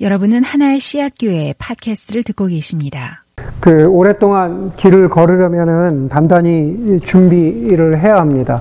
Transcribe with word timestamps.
여러분은 0.00 0.42
하나의 0.42 0.80
씨앗 0.80 1.12
교회 1.20 1.54
팟캐스트를 1.56 2.24
듣고 2.24 2.46
계십니다. 2.46 3.24
그 3.60 3.86
오랫동안 3.86 4.72
길을 4.74 5.08
걸으려면은 5.08 6.08
단단히 6.08 6.98
준비를 6.98 8.00
해야 8.00 8.16
합니다. 8.16 8.60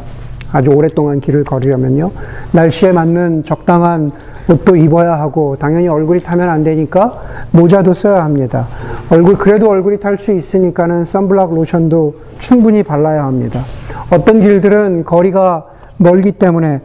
아주 0.52 0.70
오랫동안 0.70 1.20
길을 1.20 1.44
걸으려면요. 1.44 2.12
날씨에 2.52 2.92
맞는 2.92 3.46
적당한 3.46 4.12
옷도 4.48 4.76
입어야 4.76 5.14
하고 5.14 5.56
당연히 5.58 5.88
얼굴이 5.88 6.22
타면 6.22 6.48
안 6.48 6.64
되니까 6.64 7.24
모자도 7.50 7.96
써야 7.96 8.24
합니다. 8.24 8.68
얼굴 9.10 9.36
그래도 9.36 9.70
얼굴이 9.70 10.00
탈 10.00 10.20
수 10.20 10.34
있으니까는 10.34 11.04
선블락 11.04 11.56
로션도 11.56 12.16
충분히 12.38 12.84
발라야 12.84 13.24
합니다. 13.24 13.64
어떤 14.12 14.40
길들은 14.40 15.04
거리가 15.06 15.66
멀기 15.98 16.34
때문에 16.34 16.82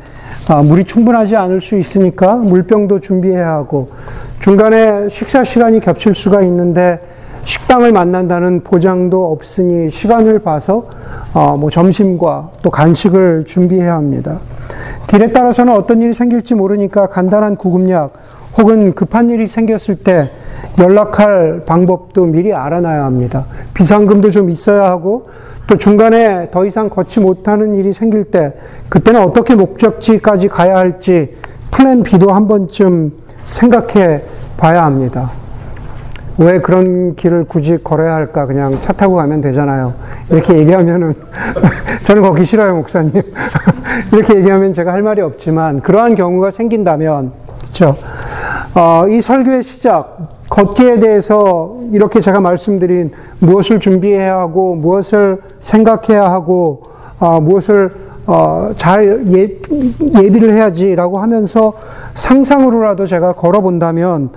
아, 0.49 0.63
물이 0.63 0.85
충분하지 0.85 1.37
않을 1.37 1.61
수 1.61 1.77
있으니까 1.77 2.37
물병도 2.37 3.01
준비해야 3.01 3.51
하고 3.51 3.91
중간에 4.41 5.09
식사 5.09 5.43
시간이 5.43 5.81
겹칠 5.81 6.15
수가 6.15 6.43
있는데 6.43 7.01
식당을 7.45 7.93
만난다는 7.93 8.61
보장도 8.63 9.33
없으니 9.33 9.91
시간을 9.91 10.39
봐서 10.41 10.89
어, 11.35 11.57
뭐 11.57 11.71
점심과 11.71 12.51
또 12.63 12.71
간식을 12.71 13.45
준비해야 13.47 13.95
합니다. 13.95 14.39
길에 15.07 15.33
따라서는 15.33 15.75
어떤 15.75 16.03
일이 16.03 16.13
생길지 16.13 16.55
모르니까 16.55 17.09
간단한 17.09 17.57
구급약 17.57 18.13
혹은 18.59 18.93
급한 18.93 19.31
일이 19.31 19.47
생겼을 19.47 19.97
때 19.97 20.31
연락할 20.79 21.65
방법도 21.65 22.27
미리 22.27 22.53
알아놔야 22.53 23.05
합니다. 23.05 23.47
비상금도 23.75 24.31
좀 24.31 24.51
있어야 24.51 24.85
하고 24.85 25.31
또 25.67 25.77
중간에 25.77 26.51
더 26.51 26.65
이상 26.65 26.89
걷지 26.89 27.21
못하는 27.21 27.75
일이 27.75 27.93
생길 27.93 28.25
때 28.25 28.55
그때는 28.89 29.23
어떻게 29.23 29.55
목적지까지 29.55 30.49
가야 30.49 30.77
할지 30.77 31.37
플랜 31.71 32.03
B도 32.03 32.33
한 32.33 32.47
번쯤 32.47 33.13
생각해 33.49 34.23
봐야 34.57 34.85
합니다. 34.85 35.31
왜 36.39 36.61
그런 36.61 37.17
길을 37.17 37.45
굳이 37.45 37.79
걸어야 37.83 38.15
할까? 38.15 38.47
그냥 38.47 38.81
차 38.81 38.93
타고 38.93 39.17
가면 39.17 39.41
되잖아요. 39.41 39.95
이렇게 40.31 40.57
얘기하면은, 40.57 41.15
저는 42.05 42.23
걷기 42.23 42.45
싫어요, 42.45 42.77
목사님. 42.77 43.13
이렇게 44.13 44.37
얘기하면 44.37 44.73
제가 44.73 44.93
할 44.93 45.03
말이 45.03 45.21
없지만, 45.21 45.81
그러한 45.81 46.15
경우가 46.15 46.53
생긴다면, 46.53 47.33
그죠 47.61 47.97
어, 48.75 49.09
이 49.09 49.21
설교의 49.21 49.65
시작, 49.65 50.29
걷기에 50.49 51.01
대해서 51.01 51.77
이렇게 51.93 52.21
제가 52.21 52.41
말씀드린 52.41 53.11
무엇을 53.41 53.81
준비해야 53.81 54.39
하고, 54.39 54.77
무엇을 54.77 55.41
생각해야 55.61 56.31
하고, 56.31 56.85
어, 57.19 57.41
무엇을 57.41 58.08
어, 58.29 58.73
잘 58.77 59.25
예, 59.33 59.49
예비를 60.23 60.53
해야지라고 60.53 61.19
하면서 61.19 61.73
상상으로라도 62.15 63.07
제가 63.07 63.33
걸어본다면, 63.33 64.29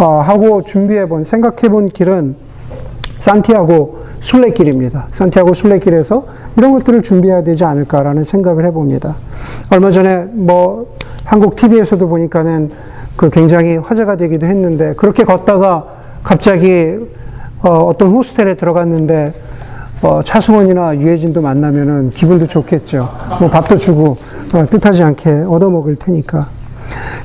어, 0.00 0.04
하고 0.20 0.62
준비해본, 0.62 1.24
생각해본 1.24 1.88
길은 1.88 2.36
산티아고 3.16 3.98
순례길입니다. 4.20 5.08
산티아고 5.10 5.54
순례길에서 5.54 6.26
이런 6.56 6.70
것들을 6.72 7.02
준비해야 7.02 7.42
되지 7.42 7.64
않을까라는 7.64 8.22
생각을 8.22 8.64
해봅니다. 8.66 9.16
얼마 9.70 9.90
전에 9.90 10.26
뭐 10.30 10.94
한국 11.24 11.56
TV에서도 11.56 12.08
보니까는 12.08 12.70
그 13.16 13.30
굉장히 13.30 13.76
화제가 13.76 14.14
되기도 14.16 14.46
했는데 14.46 14.94
그렇게 14.94 15.24
걷다가 15.24 15.86
갑자기 16.22 17.00
어, 17.62 17.90
떤 17.98 18.10
호스텔에 18.10 18.54
들어갔는데 18.54 19.32
어, 20.02 20.22
차승원이나 20.22 20.96
유해진도 20.96 21.42
만나면은 21.42 22.10
기분도 22.10 22.46
좋겠죠. 22.46 23.08
뭐 23.38 23.50
밥도 23.50 23.76
주고 23.76 24.16
어, 24.54 24.66
뜻하지 24.68 25.02
않게 25.02 25.44
얻어먹을 25.46 25.96
테니까. 25.96 26.48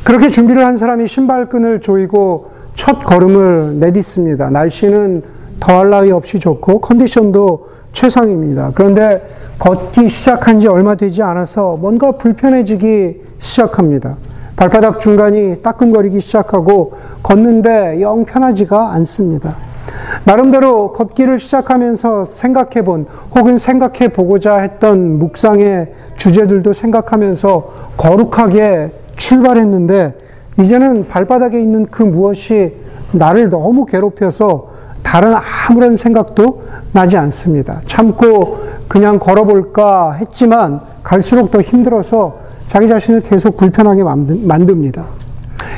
그렇게 0.04 0.30
준비를 0.30 0.66
한 0.66 0.76
사람이 0.76 1.08
신발끈을 1.08 1.80
조이고 1.80 2.52
첫 2.76 3.04
걸음을 3.04 3.80
내딛습니다. 3.80 4.50
날씨는 4.50 5.24
더할 5.62 5.90
나위 5.90 6.12
없이 6.12 6.38
좋고 6.40 6.82
컨디션도 6.82 7.70
최상입니다. 7.94 8.72
그런데 8.76 9.26
걷기 9.58 10.10
시작한 10.10 10.60
지 10.60 10.68
얼마 10.68 10.96
되지 10.96 11.24
않아서 11.24 11.78
뭔가 11.80 12.12
불편해지기 12.12 13.22
시작합니다. 13.40 14.18
발바닥 14.58 15.00
중간이 15.00 15.62
따끔거리기 15.62 16.20
시작하고 16.20 16.94
걷는데 17.24 18.02
영 18.02 18.26
편하지가 18.26 18.92
않습니다. 18.94 19.56
나름대로 20.24 20.94
걷기를 20.94 21.40
시작하면서 21.40 22.26
생각해 22.26 22.84
본 22.84 23.06
혹은 23.36 23.58
생각해 23.58 24.10
보고자 24.10 24.58
했던 24.58 25.20
묵상의 25.20 25.94
주제들도 26.18 26.74
생각하면서 26.74 27.74
거룩하게 27.98 28.92
출발했는데 29.16 30.16
이제는 30.60 31.08
발바닥에 31.08 31.60
있는 31.62 31.86
그 31.86 32.04
무엇이 32.04 32.74
나를 33.12 33.50
너무 33.50 33.86
괴롭혀서 33.86 34.76
다른 35.04 35.36
아무런 35.36 35.96
생각도 35.96 36.64
나지 36.92 37.18
않습니다. 37.18 37.82
참고 37.86 38.60
그냥 38.88 39.20
걸어볼까 39.20 40.14
했지만 40.14 40.82
갈수록 41.04 41.52
더 41.52 41.62
힘들어서 41.62 42.40
자기 42.68 42.88
자신을 42.88 43.22
계속 43.22 43.58
불편하게 43.58 44.04
만듭니다. 44.04 45.06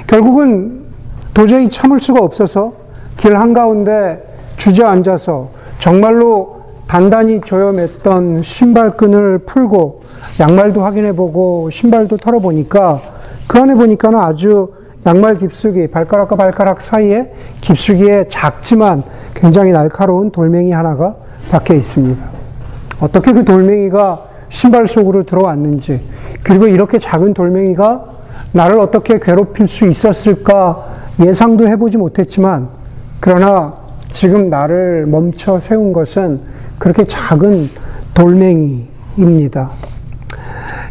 결국은 0.06 0.85
도저히 1.34 1.69
참을 1.69 2.00
수가 2.00 2.22
없어서 2.22 2.73
길 3.17 3.38
한가운데 3.38 4.23
주저앉아서 4.57 5.50
정말로 5.79 6.57
단단히 6.88 7.41
조여맸던 7.41 8.44
신발끈을 8.44 9.39
풀고 9.39 10.01
양말도 10.39 10.81
확인해 10.81 11.13
보고 11.13 11.69
신발도 11.69 12.17
털어보니까 12.17 13.01
그 13.47 13.59
안에 13.59 13.75
보니까는 13.75 14.19
아주 14.19 14.73
양말 15.05 15.38
깊숙이 15.38 15.88
발가락과 15.88 16.35
발가락 16.35 16.81
사이에 16.81 17.31
깊숙이에 17.61 18.25
작지만 18.28 19.03
굉장히 19.34 19.72
날카로운 19.72 20.31
돌멩이 20.31 20.72
하나가 20.72 21.16
박혀 21.51 21.75
있습니다. 21.75 22.23
어떻게 22.99 23.31
그 23.31 23.45
돌멩이가 23.45 24.23
신발 24.49 24.88
속으로 24.88 25.23
들어왔는지 25.23 26.01
그리고 26.44 26.67
이렇게 26.67 26.99
작은 26.99 27.34
돌멩이가 27.34 28.05
나를 28.53 28.79
어떻게 28.79 29.19
괴롭힐 29.19 29.67
수 29.67 29.85
있었을까 29.85 30.88
예상도 31.19 31.67
해보지 31.67 31.97
못했지만 31.97 32.69
그러나 33.19 33.73
지금 34.09 34.50
나를 34.50 35.05
멈춰 35.07 35.59
세운 35.59 35.94
것은 35.94 36.41
그렇게 36.79 37.05
작은 37.05 37.67
돌멩이입니다. 38.13 39.69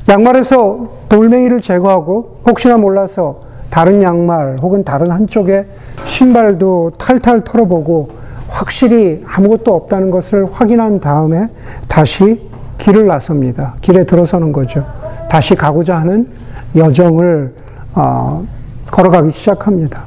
양말에서 0.09 0.88
돌멩이를 1.09 1.60
제거하고 1.60 2.41
혹시나 2.47 2.76
몰라서 2.76 3.42
다른 3.70 4.03
양말 4.03 4.59
혹은 4.60 4.84
다른 4.84 5.10
한쪽에 5.10 5.66
신발도 6.04 6.92
탈탈 6.98 7.42
털어보고 7.44 8.10
확실히 8.48 9.25
아무것도 9.26 9.75
없다는 9.75 10.10
것을 10.10 10.47
확인한 10.50 11.00
다음에 11.00 11.48
다시 11.88 12.48
길을 12.78 13.06
나섭니다. 13.06 13.75
길에 13.81 14.04
들어서는 14.04 14.53
거죠. 14.53 14.84
다시 15.28 15.54
가고자 15.54 15.98
하는 15.98 16.28
여정을 16.76 17.54
어, 17.94 18.47
걸어가기 18.91 19.31
시작합니다. 19.32 20.06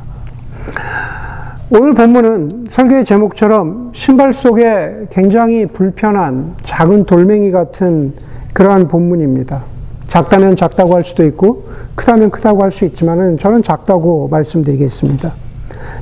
오늘 1.71 1.93
본문은 1.93 2.65
설교의 2.67 3.05
제목처럼 3.05 3.91
신발 3.93 4.33
속에 4.33 5.05
굉장히 5.11 5.67
불편한 5.67 6.55
작은 6.63 7.05
돌멩이 7.05 7.51
같은 7.51 8.13
그러한 8.53 8.87
본문입니다. 8.87 9.61
작다면 10.07 10.55
작다고 10.55 10.95
할 10.95 11.03
수도 11.03 11.23
있고 11.25 11.65
크다면 11.93 12.31
크다고 12.31 12.63
할 12.63 12.71
수 12.71 12.85
있지만은 12.85 13.37
저는 13.37 13.61
작다고 13.61 14.29
말씀드리겠습니다. 14.29 15.31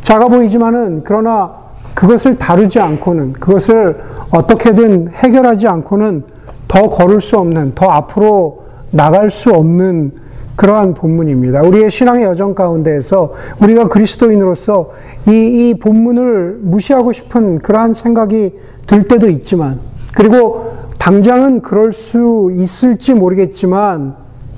작아 0.03 0.29
보이지만은 0.29 1.01
그러나 1.03 1.51
그것을 1.93 2.37
다루지 2.37 2.79
않고는 2.79 3.33
그것을 3.33 3.97
어떻게든 4.29 5.09
해결하지 5.09 5.67
않고는 5.67 6.23
더 6.69 6.89
걸을 6.89 7.19
수 7.19 7.37
없는 7.39 7.75
더 7.75 7.87
앞으로 7.87 8.63
나갈 8.91 9.29
수 9.29 9.51
없는 9.51 10.13
그러한 10.57 10.93
본문입니다. 10.93 11.61
우리의 11.61 11.89
신앙의 11.89 12.25
여정 12.25 12.53
가운데에서 12.53 13.31
우리가 13.61 13.87
그리스도인으로서 13.87 14.91
이, 15.29 15.31
이 15.31 15.73
본문을 15.79 16.59
무시하고 16.61 17.13
싶은 17.13 17.59
그러한 17.59 17.93
생각이 17.93 18.53
들 18.85 19.03
때도 19.05 19.29
있지만 19.29 19.79
그리고 20.13 20.73
당장은 20.97 21.61
그럴 21.61 21.93
수 21.93 22.51
있을지 22.53 23.13
모르겠지만, 23.13 24.15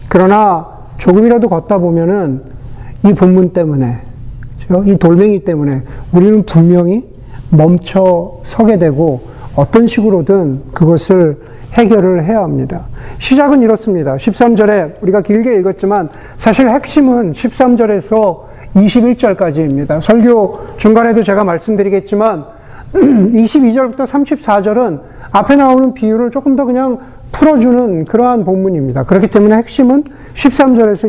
그러나 0.08 0.68
조금이라도 0.98 1.48
걷다 1.48 1.78
보면은 1.78 2.42
이 3.06 3.14
본문 3.14 3.50
때문에, 3.50 4.02
이 4.86 4.98
돌멩이 4.98 5.44
때문에 5.44 5.84
우리는 6.12 6.44
분명히 6.44 7.08
멈춰 7.52 8.38
서게 8.46 8.80
되고 8.80 9.22
어떤 9.56 9.86
식으로든 9.86 10.62
그것을 10.74 11.38
해결을 11.74 12.24
해야 12.24 12.42
합니다. 12.42 12.86
시작은 13.20 13.62
이렇습니다. 13.62 14.16
13절에 14.16 15.02
우리가 15.02 15.22
길게 15.22 15.58
읽었지만 15.60 16.10
사실 16.38 16.70
핵심은 16.70 17.32
13절에서 17.32 18.50
21절까지입니다. 18.76 20.02
설교 20.02 20.78
중간에도 20.78 21.24
제가 21.24 21.44
말씀드리겠지만 21.44 22.46
22절부터 22.94 24.06
34절은 24.06 25.02
앞에 25.32 25.56
나오는 25.56 25.94
비유를 25.94 26.32
조금 26.32 26.56
더 26.56 26.66
그냥 26.66 27.00
풀어주는 27.32 28.06
그러한 28.06 28.44
본문입니다. 28.44 29.04
그렇기 29.04 29.28
때문에 29.30 29.56
핵심은 29.58 30.04
13절에서 30.34 31.08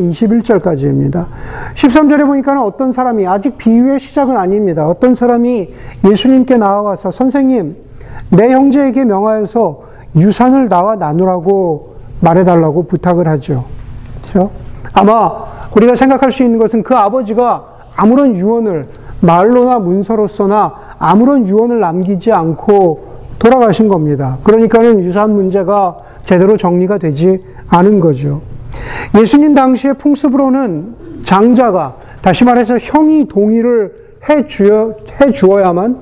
21절까지입니다. 0.60 1.26
13절에 1.74 2.26
보니까 2.26 2.62
어떤 2.62 2.92
사람이 2.92 3.26
아직 3.26 3.56
비유의 3.56 4.00
시작은 4.00 4.36
아닙니다. 4.36 4.86
어떤 4.86 5.14
사람이 5.14 5.72
예수님께 6.08 6.58
나와서 6.58 7.10
선생님, 7.10 7.76
내 8.30 8.50
형제에게 8.50 9.04
명하여서 9.04 9.89
유산을 10.16 10.68
나와 10.68 10.96
나누라고 10.96 11.96
말해달라고 12.20 12.84
부탁을 12.84 13.28
하죠. 13.28 13.64
그렇죠? 14.22 14.50
아마 14.92 15.44
우리가 15.74 15.94
생각할 15.94 16.32
수 16.32 16.42
있는 16.42 16.58
것은 16.58 16.82
그 16.82 16.94
아버지가 16.96 17.64
아무런 17.96 18.34
유언을 18.34 18.88
말로나 19.20 19.78
문서로서나 19.78 20.74
아무런 20.98 21.46
유언을 21.46 21.80
남기지 21.80 22.32
않고 22.32 23.10
돌아가신 23.38 23.88
겁니다. 23.88 24.38
그러니까는 24.42 25.00
유산 25.00 25.32
문제가 25.32 25.96
제대로 26.24 26.56
정리가 26.56 26.98
되지 26.98 27.42
않은 27.68 28.00
거죠. 28.00 28.42
예수님 29.18 29.54
당시의 29.54 29.94
풍습으로는 29.94 31.22
장자가 31.22 31.94
다시 32.22 32.44
말해서 32.44 32.78
형이 32.78 33.28
동의를 33.28 33.94
해 34.28 34.46
주어 34.46 34.94
해 35.20 35.30
주어야만 35.30 35.96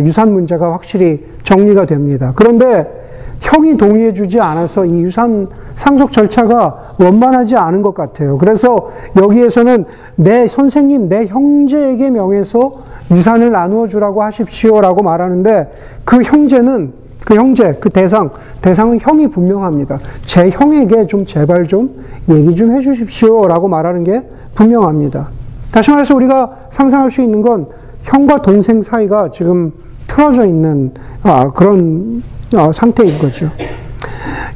유산 0.00 0.32
문제가 0.32 0.72
확실히 0.72 1.24
정리가 1.44 1.86
됩니다. 1.86 2.32
그런데 2.34 3.03
형이 3.44 3.76
동의해 3.76 4.12
주지 4.14 4.40
않아서 4.40 4.86
이 4.86 5.02
유산 5.02 5.46
상속 5.74 6.12
절차가 6.12 6.94
원만하지 6.98 7.56
않은 7.56 7.82
것 7.82 7.94
같아요. 7.94 8.38
그래서 8.38 8.88
여기에서는 9.16 9.84
내 10.16 10.48
선생님, 10.48 11.08
내 11.10 11.26
형제에게 11.26 12.10
명해서 12.10 12.72
유산을 13.10 13.52
나누어 13.52 13.86
주라고 13.86 14.22
하십시오라고 14.22 15.02
말하는데 15.02 15.72
그 16.04 16.22
형제는 16.22 16.94
그 17.26 17.34
형제, 17.34 17.74
그 17.74 17.90
대상, 17.90 18.30
대상은 18.62 18.98
형이 19.00 19.28
분명합니다. 19.28 19.98
제 20.22 20.48
형에게 20.48 21.06
좀 21.06 21.26
제발 21.26 21.66
좀 21.66 22.02
얘기 22.30 22.54
좀 22.54 22.72
해주십시오라고 22.72 23.68
말하는 23.68 24.04
게 24.04 24.22
분명합니다. 24.54 25.28
다시 25.70 25.90
말해서 25.90 26.14
우리가 26.14 26.68
상상할 26.70 27.10
수 27.10 27.20
있는 27.20 27.42
건 27.42 27.66
형과 28.02 28.40
동생 28.40 28.80
사이가 28.80 29.30
지금 29.30 29.72
틀어져 30.06 30.46
있는 30.46 30.92
아, 31.22 31.50
그런 31.52 32.22
어, 32.54 32.72
상태인 32.72 33.18
거죠. 33.18 33.50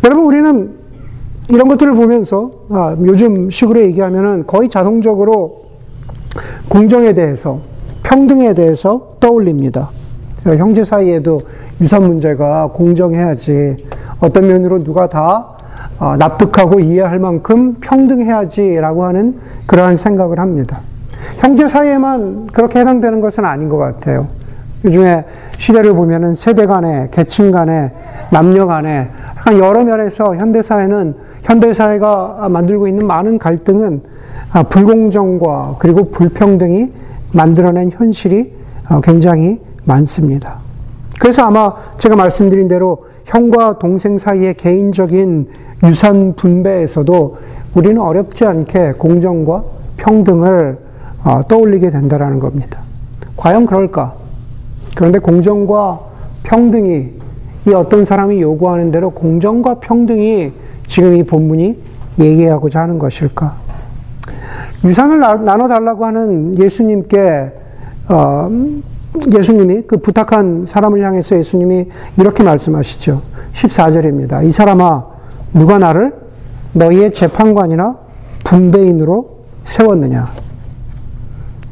여러분, 0.05 0.25
우리는 0.25 0.79
이런 1.49 1.69
것들을 1.69 1.95
보면서 1.95 2.51
아, 2.71 2.97
요즘 3.05 3.51
식으로 3.51 3.81
얘기하면은 3.81 4.47
거의 4.47 4.69
자동적으로 4.69 5.65
공정에 6.69 7.15
대해서 7.15 7.61
평등에 8.03 8.55
대해서 8.55 9.15
떠올립니다. 9.21 9.91
형제 10.45 10.85
사이에도 10.85 11.41
유산 11.81 12.03
문제가 12.07 12.69
공정해야지 12.69 13.85
어떤 14.21 14.47
면으로 14.47 14.83
누가 14.83 15.09
다 15.09 15.59
어, 15.99 16.17
납득하고 16.17 16.81
이해할 16.81 17.19
만큼 17.19 17.75
평등해야지라고 17.81 19.05
하는 19.05 19.39
그러한 19.67 19.97
생각을 19.97 20.39
합니다. 20.39 20.81
형제 21.39 21.67
사이에만 21.67 22.49
그렇게 22.49 22.81
해당되는 22.81 23.21
것은 23.21 23.45
아닌 23.45 23.69
것 23.69 23.79
같아요. 23.79 24.29
요즘에 24.85 25.25
시대를 25.59 25.93
보면은 25.93 26.35
세대 26.35 26.67
간에, 26.67 27.09
계층 27.11 27.51
간에, 27.51 27.93
남녀 28.31 28.67
간에, 28.67 29.11
여러 29.59 29.85
면에서 29.85 30.37
현대사회는, 30.37 31.15
현대사회가 31.43 32.49
만들고 32.51 32.89
있는 32.89 33.07
많은 33.07 33.39
갈등은 33.39 34.03
아, 34.53 34.63
불공정과 34.63 35.77
그리고 35.79 36.11
불평등이 36.11 36.93
만들어낸 37.33 37.91
현실이 37.91 38.53
어, 38.91 39.01
굉장히 39.01 39.61
많습니다. 39.85 40.59
그래서 41.21 41.43
아마 41.43 41.75
제가 41.99 42.17
말씀드린 42.17 42.69
대로 42.69 43.07
형과 43.25 43.79
동생 43.79 44.17
사이의 44.17 44.55
개인적인 44.55 45.49
유산 45.85 46.35
분배에서도 46.35 47.39
우리는 47.75 48.01
어렵지 48.01 48.47
않게 48.47 48.95
공정과 48.97 49.65
평등을 49.99 50.79
어, 51.25 51.43
떠올리게 51.47 51.91
된다는 51.91 52.41
겁니다. 52.41 52.81
과연 53.37 53.67
그럴까? 53.67 54.15
그런데 54.99 55.21
공정과 55.21 56.01
평등이 56.43 57.13
이 57.69 57.73
어떤 57.73 58.05
사람이 58.05 58.43
요구하는 58.43 58.91
대로 58.91 59.11
공정과 59.11 59.75
평등이 59.75 60.51
지금 60.89 61.15
이 61.15 61.23
본문이 61.23 61.79
얘기하고자 62.19 62.81
하는 62.81 62.99
것일까? 62.99 63.55
유산을 64.85 65.21
나눠달라고 65.21 66.05
하는 66.05 66.59
예수님께, 66.59 67.53
어, 68.09 68.51
예수님이 69.33 69.83
그 69.87 69.99
부탁한 69.99 70.65
사람을 70.67 71.05
향해서 71.05 71.39
예수님이 71.39 71.87
이렇게 72.17 72.43
말씀하시죠. 72.43 73.23
14절입니다. 73.53 74.45
이 74.45 74.51
사람아, 74.51 75.07
누가 75.55 75.79
나를 75.79 76.13
너희의 76.73 77.13
재판관이나 77.13 77.97
분배인으로 78.43 79.45
세웠느냐? 79.65 80.27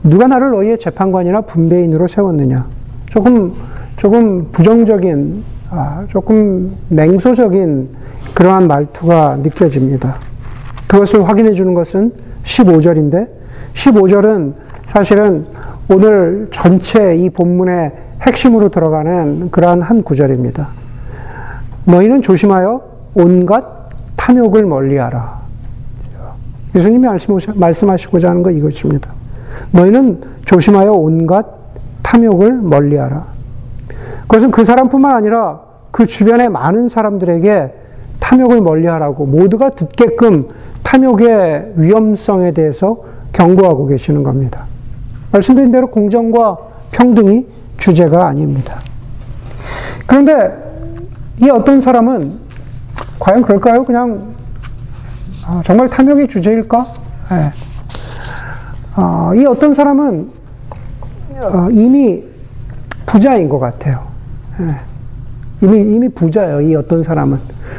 누가 0.04 0.28
나를 0.28 0.52
너희의 0.52 0.78
재판관이나 0.78 1.40
분배인으로 1.40 2.06
세웠느냐? 2.06 2.75
조금, 3.10 3.52
조금 3.96 4.50
부정적인, 4.52 5.44
아, 5.70 6.04
조금 6.08 6.76
냉소적인 6.88 7.88
그러한 8.34 8.66
말투가 8.66 9.38
느껴집니다. 9.42 10.16
그것을 10.86 11.28
확인해 11.28 11.52
주는 11.52 11.74
것은 11.74 12.12
15절인데, 12.44 13.28
15절은 13.74 14.54
사실은 14.86 15.46
오늘 15.88 16.48
전체 16.50 17.16
이 17.16 17.30
본문의 17.30 17.92
핵심으로 18.22 18.68
들어가는 18.70 19.50
그러한 19.50 19.82
한 19.82 20.02
구절입니다. 20.02 20.68
너희는 21.84 22.22
조심하여 22.22 22.82
온갖 23.14 23.64
탐욕을 24.16 24.66
멀리하라. 24.66 25.40
예수님이 26.74 27.06
말씀하시고자 27.54 28.30
하는 28.30 28.42
거 28.42 28.50
이것입니다. 28.50 29.10
너희는 29.70 30.20
조심하여 30.44 30.92
온갖 30.92 31.55
탐욕을 32.06 32.52
멀리하라. 32.52 33.26
그것은 34.22 34.52
그 34.52 34.64
사람뿐만 34.64 35.16
아니라 35.16 35.60
그 35.90 36.06
주변의 36.06 36.50
많은 36.50 36.88
사람들에게 36.88 37.74
탐욕을 38.20 38.60
멀리하라고 38.60 39.26
모두가 39.26 39.70
듣게끔 39.70 40.48
탐욕의 40.84 41.72
위험성에 41.76 42.52
대해서 42.52 42.98
경고하고 43.32 43.86
계시는 43.86 44.22
겁니다. 44.22 44.66
말씀드린 45.32 45.72
대로 45.72 45.88
공정과 45.88 46.56
평등이 46.92 47.46
주제가 47.78 48.28
아닙니다. 48.28 48.78
그런데 50.06 50.54
이 51.42 51.50
어떤 51.50 51.80
사람은 51.80 52.38
과연 53.18 53.42
그럴까요? 53.42 53.84
그냥 53.84 54.34
아, 55.44 55.60
정말 55.64 55.88
탐욕이 55.88 56.28
주제일까? 56.28 56.86
네. 57.30 57.50
아, 58.94 59.32
이 59.34 59.44
어떤 59.44 59.74
사람은 59.74 60.35
어, 61.40 61.68
이미 61.70 62.24
부자인 63.04 63.48
것 63.48 63.58
같아요. 63.58 64.06
예. 64.60 64.74
이미, 65.62 65.80
이미 65.80 66.08
부자예요, 66.08 66.60
이 66.60 66.74
어떤 66.74 67.02
사람은. 67.02 67.38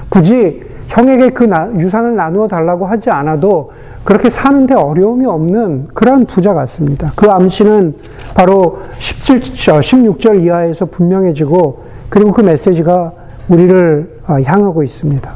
굳이 0.10 0.64
형에게 0.88 1.30
그 1.30 1.44
나, 1.44 1.70
유산을 1.78 2.16
나누어 2.16 2.48
달라고 2.48 2.86
하지 2.86 3.10
않아도 3.10 3.72
그렇게 4.04 4.30
사는데 4.30 4.74
어려움이 4.74 5.26
없는 5.26 5.88
그러한 5.94 6.26
부자 6.26 6.54
같습니다. 6.54 7.12
그 7.16 7.30
암시는 7.30 7.96
바로 8.36 8.80
17절, 8.98 9.82
16절 9.82 10.46
이하에서 10.46 10.86
분명해지고 10.86 11.84
그리고 12.10 12.32
그 12.32 12.42
메시지가 12.42 13.12
우리를 13.50 14.20
어, 14.28 14.38
향하고 14.44 14.84
있습니다. 14.84 15.30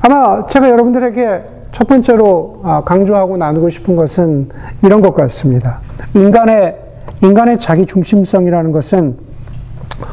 아마 0.00 0.46
제가 0.46 0.68
여러분들에게 0.70 1.42
첫 1.72 1.86
번째로 1.86 2.60
아, 2.64 2.82
강조하고 2.84 3.36
나누고 3.36 3.70
싶은 3.70 3.96
것은 3.96 4.48
이런 4.82 5.00
것 5.00 5.14
같습니다. 5.14 5.80
인간의 6.14 6.85
인간의 7.22 7.58
자기 7.58 7.86
중심성이라는 7.86 8.72
것은 8.72 9.16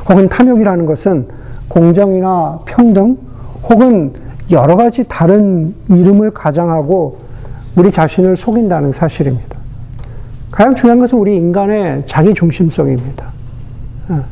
혹은 0.09 0.29
탐욕이라는 0.29 0.85
것은 0.85 1.27
공정이나 1.67 2.59
평등 2.65 3.17
혹은 3.63 4.13
여러 4.51 4.75
가지 4.75 5.03
다른 5.07 5.73
이름을 5.89 6.31
가장하고 6.31 7.17
우리 7.75 7.89
자신을 7.89 8.37
속인다는 8.37 8.91
사실입니다. 8.91 9.57
가장 10.51 10.75
중요한 10.75 10.99
것은 10.99 11.17
우리 11.17 11.35
인간의 11.35 12.03
자기 12.05 12.33
중심성입니다. 12.33 13.25
어. 14.09 14.23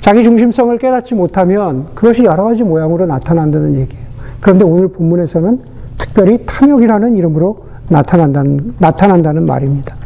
자기 0.00 0.22
중심성을 0.22 0.76
깨닫지 0.78 1.14
못하면 1.14 1.86
그것이 1.94 2.24
여러 2.24 2.44
가지 2.44 2.62
모양으로 2.62 3.06
나타난다는 3.06 3.74
얘기예요. 3.74 4.04
그런데 4.40 4.64
오늘 4.64 4.88
본문에서는 4.88 5.60
특별히 5.98 6.44
탐욕이라는 6.46 7.16
이름으로 7.16 7.64
나타난다는, 7.88 8.74
나타난다는 8.78 9.46
말입니다. 9.46 9.96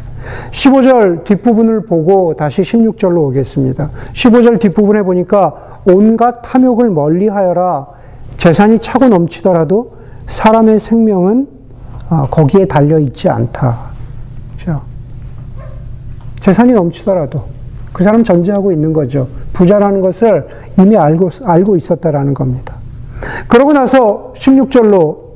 15절 0.51 1.23
뒷부분을 1.23 1.85
보고 1.85 2.33
다시 2.35 2.61
16절로 2.61 3.27
오겠습니다. 3.27 3.89
15절 4.13 4.59
뒷부분에 4.59 5.03
보니까 5.03 5.81
온갖 5.85 6.41
탐욕을 6.41 6.89
멀리 6.89 7.27
하여라. 7.27 7.87
재산이 8.37 8.79
차고 8.79 9.07
넘치더라도 9.07 9.93
사람의 10.27 10.79
생명은 10.79 11.47
아, 12.09 12.27
거기에 12.29 12.65
달려 12.65 12.97
있지 12.99 13.29
않다. 13.29 13.77
그렇죠? 14.55 14.81
재산이 16.39 16.73
넘치더라도 16.73 17.43
그 17.93 18.03
사람 18.03 18.23
전제하고 18.23 18.71
있는 18.71 18.93
거죠. 18.93 19.27
부자라는 19.53 20.01
것을 20.01 20.47
이미 20.79 20.97
알고, 20.97 21.29
알고 21.43 21.75
있었다라는 21.75 22.33
겁니다. 22.33 22.75
그러고 23.47 23.73
나서 23.73 24.33
16절로 24.37 24.95
어, 24.95 25.28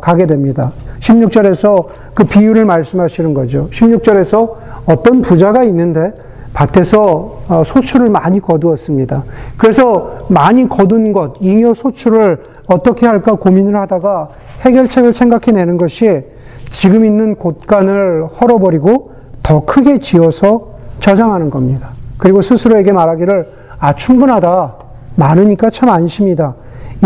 가게 0.00 0.26
됩니다. 0.26 0.72
16절에서 1.00 1.86
그 2.14 2.24
비유를 2.24 2.64
말씀하시는 2.64 3.34
거죠. 3.34 3.68
16절에서 3.70 4.54
어떤 4.86 5.22
부자가 5.22 5.64
있는데 5.64 6.12
밭에서 6.52 7.42
어, 7.48 7.62
소출을 7.64 8.10
많이 8.10 8.40
거두었습니다. 8.40 9.24
그래서 9.56 10.26
많이 10.28 10.68
거둔 10.68 11.12
것, 11.12 11.34
잉여 11.40 11.74
소출을 11.74 12.42
어떻게 12.66 13.06
할까 13.06 13.34
고민을 13.34 13.76
하다가 13.76 14.28
해결책을 14.62 15.14
생각해내는 15.14 15.76
것이 15.76 16.24
지금 16.68 17.04
있는 17.04 17.34
곳간을 17.34 18.26
헐어버리고 18.26 19.12
더 19.42 19.64
크게 19.64 19.98
지어서 19.98 20.68
저장하는 21.00 21.50
겁니다. 21.50 21.90
그리고 22.18 22.42
스스로에게 22.42 22.92
말하기를 22.92 23.48
아 23.78 23.94
충분하다 23.94 24.74
많으니까 25.16 25.70
참 25.70 25.88
안심이다. 25.88 26.54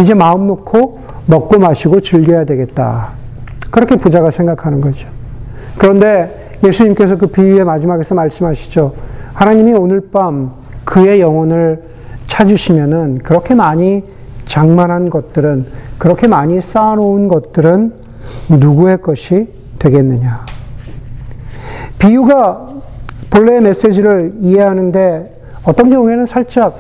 이제 0.01 0.13
마음 0.13 0.47
놓고 0.47 1.04
먹고 1.27 1.59
마시고 1.59 2.01
즐겨야 2.01 2.45
되겠다. 2.45 3.13
그렇게 3.71 3.97
부자가 3.97 4.31
생각하는 4.31 4.81
거죠. 4.81 5.09
그런데 5.79 6.57
예수님께서 6.63 7.17
그 7.17 7.27
비유의 7.27 7.65
마지막에서 7.65 8.15
말씀하시죠. 8.15 8.95
하나님이 9.33 9.73
오늘 9.75 10.01
밤 10.13 10.53
그의 10.85 11.21
영혼을 11.21 11.83
찾으시면은 12.27 13.19
그렇게 13.19 13.55
많이 13.55 14.05
장만한 14.45 15.11
것들은 15.11 15.67
그렇게 15.99 16.27
많이 16.27 16.61
쌓아놓은 16.61 17.29
것들은 17.29 17.93
누구의 18.49 19.01
것이 19.01 19.49
되겠느냐. 19.79 20.45
비유가 21.99 22.69
본래의 23.31 23.63
메시지를 23.63 24.35
이해하는데 24.41 25.43
어떤 25.65 25.91
경우에는 25.91 26.27
살짝 26.27 26.77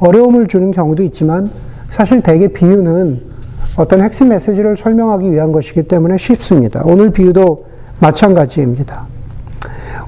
어려움을 0.00 0.48
주는 0.48 0.72
경우도 0.72 1.02
있지만 1.04 1.50
사실 1.90 2.22
대개 2.22 2.48
비유는 2.48 3.31
어떤 3.76 4.02
핵심 4.02 4.28
메시지를 4.28 4.76
설명하기 4.76 5.32
위한 5.32 5.50
것이기 5.50 5.84
때문에 5.84 6.18
쉽습니다. 6.18 6.82
오늘 6.84 7.10
비유도 7.10 7.64
마찬가지입니다. 8.00 9.06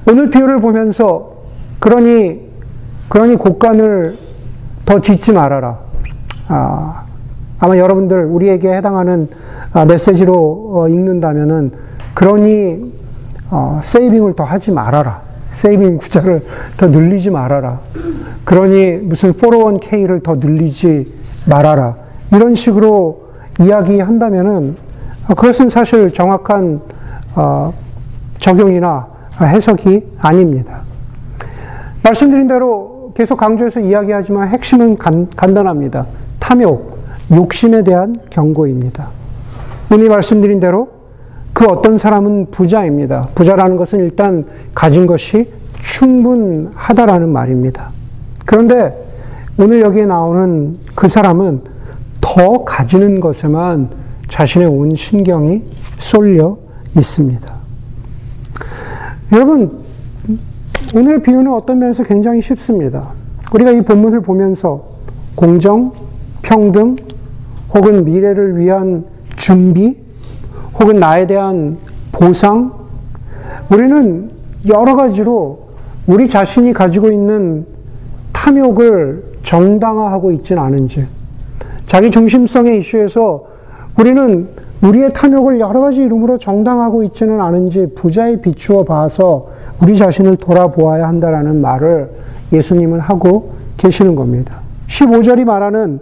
오늘 0.07 0.29
비유를 0.29 0.61
보면서 0.61 1.33
그러니 1.79 2.41
그러니 3.09 3.35
곡간을 3.37 4.17
더 4.85 5.01
짓지 5.01 5.31
말아라. 5.31 5.79
아, 6.47 7.05
아마 7.57 7.77
여러분들 7.77 8.25
우리에게 8.25 8.71
해당하는 8.71 9.29
아, 9.73 9.83
메시지로 9.85 10.71
어, 10.73 10.87
읽는다면은 10.87 11.71
그러니 12.13 12.93
어, 13.49 13.79
세이빙을 13.83 14.35
더 14.35 14.43
하지 14.43 14.71
말아라. 14.71 15.21
세이빙 15.49 15.97
구자를 15.97 16.45
더 16.77 16.87
늘리지 16.87 17.31
말아라. 17.31 17.79
그러니 18.43 18.97
무슨 18.97 19.33
401k를 19.33 20.21
더 20.21 20.35
늘리지 20.35 21.11
말아라. 21.45 21.95
이런 22.31 22.53
식으로 22.53 23.24
이야기한다면은 23.59 24.75
어, 25.27 25.33
그것은 25.33 25.69
사실 25.69 26.11
정확한 26.13 26.81
어, 27.35 27.73
적용이나 28.39 29.07
해석이 29.41 30.05
아닙니다. 30.19 30.81
말씀드린 32.03 32.47
대로 32.47 33.11
계속 33.15 33.37
강조해서 33.37 33.79
이야기하지만 33.79 34.49
핵심은 34.49 34.97
간, 34.97 35.27
간단합니다. 35.35 36.05
탐욕, 36.39 36.99
욕심에 37.31 37.83
대한 37.83 38.19
경고입니다. 38.29 39.09
이미 39.91 40.07
말씀드린 40.09 40.59
대로 40.59 40.89
그 41.53 41.65
어떤 41.65 41.97
사람은 41.97 42.51
부자입니다. 42.51 43.29
부자라는 43.33 43.77
것은 43.77 43.99
일단 43.99 44.45
가진 44.73 45.07
것이 45.07 45.51
충분하다라는 45.81 47.29
말입니다. 47.29 47.91
그런데 48.45 48.93
오늘 49.57 49.81
여기에 49.81 50.05
나오는 50.05 50.77
그 50.95 51.07
사람은 51.07 51.74
더 52.35 52.65
가지는 52.65 53.21
것에만 53.21 53.87
자신의 54.27 54.67
온 54.67 54.93
신경이 54.93 55.63
쏠려 55.99 56.57
있습니다. 56.97 57.53
여러분, 59.31 59.71
오늘 60.93 61.21
비유는 61.21 61.53
어떤 61.53 61.79
면에서 61.79 62.03
굉장히 62.03 62.41
쉽습니다. 62.41 63.13
우리가 63.53 63.71
이 63.71 63.81
본문을 63.83 64.19
보면서 64.19 64.83
공정, 65.33 65.93
평등, 66.41 66.97
혹은 67.73 68.03
미래를 68.03 68.57
위한 68.57 69.05
준비, 69.37 69.97
혹은 70.77 70.99
나에 70.99 71.25
대한 71.27 71.77
보상, 72.11 72.73
우리는 73.71 74.29
여러 74.67 74.97
가지로 74.97 75.69
우리 76.05 76.27
자신이 76.27 76.73
가지고 76.73 77.11
있는 77.13 77.65
탐욕을 78.33 79.23
정당화하고 79.43 80.33
있지는 80.33 80.61
않은지, 80.61 81.07
자기 81.85 82.11
중심성의 82.11 82.79
이슈에서 82.79 83.45
우리는 83.97 84.47
우리의 84.81 85.11
탐욕을 85.13 85.59
여러 85.59 85.79
가지 85.81 86.01
이름으로 86.01 86.37
정당하고 86.37 87.03
있지는 87.03 87.39
않은지 87.41 87.87
부자에 87.95 88.41
비추어 88.41 88.83
봐서 88.83 89.47
우리 89.81 89.97
자신을 89.97 90.37
돌아보아야 90.37 91.07
한다라는 91.07 91.61
말을 91.61 92.09
예수님은 92.51 92.99
하고 92.99 93.53
계시는 93.77 94.15
겁니다. 94.15 94.59
15절이 94.87 95.45
말하는 95.45 95.99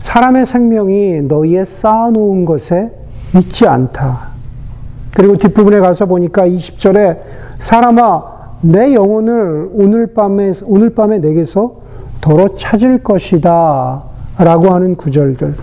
사람의 0.00 0.46
생명이 0.46 1.22
너희의 1.22 1.64
쌓아놓은 1.64 2.44
것에 2.44 2.92
있지 3.36 3.66
않다. 3.66 4.32
그리고 5.14 5.36
뒷부분에 5.36 5.80
가서 5.80 6.06
보니까 6.06 6.46
20절에 6.46 7.18
사람아 7.58 8.32
내 8.62 8.94
영혼을 8.94 9.70
오늘 9.72 10.08
밤에 10.08 10.52
오늘 10.64 10.90
밤에 10.90 11.18
내게서 11.18 11.76
더러 12.20 12.48
찾을 12.52 13.02
것이다 13.02 14.11
라고 14.38 14.70
하는 14.70 14.96
구절들 14.96 15.54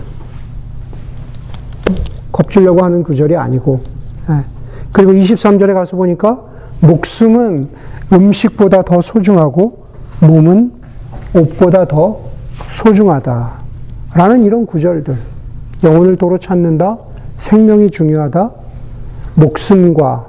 겁주려고 2.32 2.84
하는 2.84 3.02
구절이 3.02 3.36
아니고 3.36 3.80
예. 4.30 4.44
그리고 4.92 5.12
23절에 5.12 5.74
가서 5.74 5.96
보니까 5.96 6.40
목숨은 6.80 7.68
음식보다 8.12 8.82
더 8.82 9.00
소중하고 9.02 9.84
몸은 10.20 10.72
옷보다 11.34 11.86
더 11.86 12.20
소중하다. 12.72 13.50
라는 14.14 14.44
이런 14.44 14.66
구절들. 14.66 15.14
영혼을 15.84 16.16
도로 16.16 16.38
찾는다. 16.38 16.98
생명이 17.36 17.90
중요하다. 17.90 18.50
목숨과 19.34 20.26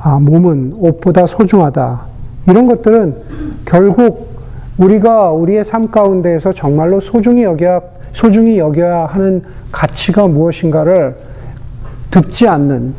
아, 0.00 0.18
몸은 0.20 0.74
옷보다 0.78 1.26
소중하다. 1.26 2.00
이런 2.48 2.66
것들은 2.66 3.16
결국 3.64 4.35
우리가 4.78 5.32
우리의 5.32 5.64
삶 5.64 5.90
가운데에서 5.90 6.52
정말로 6.52 7.00
소중히 7.00 7.44
여겨야, 7.44 7.80
소중히 8.12 8.58
여겨야 8.58 9.06
하는 9.06 9.42
가치가 9.72 10.26
무엇인가를 10.26 11.16
듣지 12.10 12.46
않는 12.48 12.94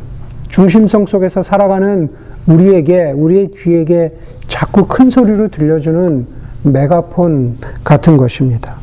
중심성 0.48 1.06
속에서 1.06 1.42
살아가는 1.42 2.10
우리에게, 2.46 3.12
우리의 3.12 3.50
귀에게 3.52 4.16
자꾸 4.48 4.86
큰 4.86 5.10
소리로 5.10 5.48
들려주는 5.48 6.26
메가폰 6.62 7.58
같은 7.84 8.16
것입니다. 8.16 8.76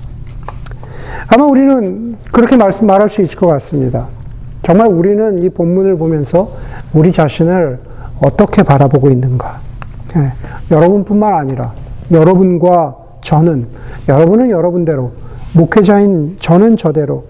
아마 1.27 1.45
우리는 1.45 2.15
그렇게 2.31 2.55
말씀, 2.55 2.87
말할 2.87 3.09
수 3.09 3.21
있을 3.21 3.37
것 3.37 3.47
같습니다. 3.47 4.07
정말 4.63 4.87
우리는 4.87 5.43
이 5.43 5.49
본문을 5.49 5.97
보면서 5.97 6.51
우리 6.93 7.11
자신을 7.11 7.79
어떻게 8.21 8.63
바라보고 8.63 9.09
있는가. 9.09 9.59
예, 10.15 10.31
여러분뿐만 10.71 11.33
아니라 11.33 11.73
여러분과 12.11 12.95
저는, 13.21 13.67
여러분은 14.07 14.49
여러분대로, 14.49 15.11
목회자인 15.53 16.37
저는 16.39 16.77
저대로, 16.77 17.25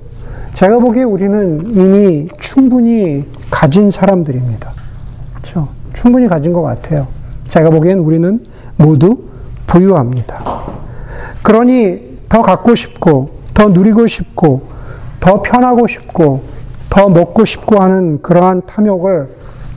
제가 0.53 0.79
보기에 0.79 1.03
우리는 1.03 1.62
이미 1.67 2.27
충분히 2.39 3.25
가진 3.50 3.91
사람들입니다. 3.91 4.72
그렇죠? 5.34 5.67
충분히 5.94 6.27
가진 6.27 6.53
것 6.53 6.62
같아요. 6.62 7.08
제가 7.48 7.70
보기엔 7.70 8.00
우리는 8.00 8.46
모두 8.77 9.20
부유합니다. 9.67 10.44
그러니 11.44 12.20
더 12.29 12.41
갖고 12.41 12.75
싶고, 12.75 13.29
더 13.53 13.70
누리고 13.70 14.08
싶고, 14.08 14.63
더 15.20 15.41
편하고 15.41 15.88
싶고, 15.88 16.41
더 16.89 17.10
먹고 17.10 17.46
싶고 17.46 17.79
하는 17.82 18.22
그러한 18.22 18.62
탐욕을 18.65 19.27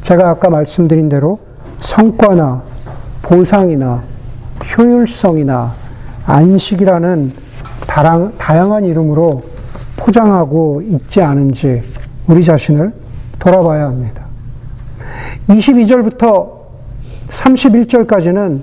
제가 0.02 0.30
아까 0.30 0.48
말씀드린 0.50 1.08
대로 1.08 1.40
성과나 1.80 2.62
보상이나 3.22 4.02
효율성이나 4.78 5.74
안식이라는 6.26 7.32
다양한 8.38 8.84
이름으로 8.84 9.42
포장하고 9.96 10.80
있지 10.82 11.20
않은지 11.20 11.82
우리 12.28 12.44
자신을 12.44 12.92
돌아봐야 13.38 13.86
합니다. 13.86 14.24
22절부터 15.48 16.58
31절까지는 17.28 18.60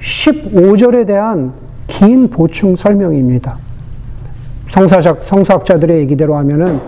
15절에 0.00 1.06
대한 1.06 1.52
긴 1.86 2.28
보충 2.28 2.74
설명입니다. 2.74 3.56
성사작, 4.70 5.22
성사학자들의 5.22 6.00
얘기대로 6.00 6.36
하면은 6.36 6.80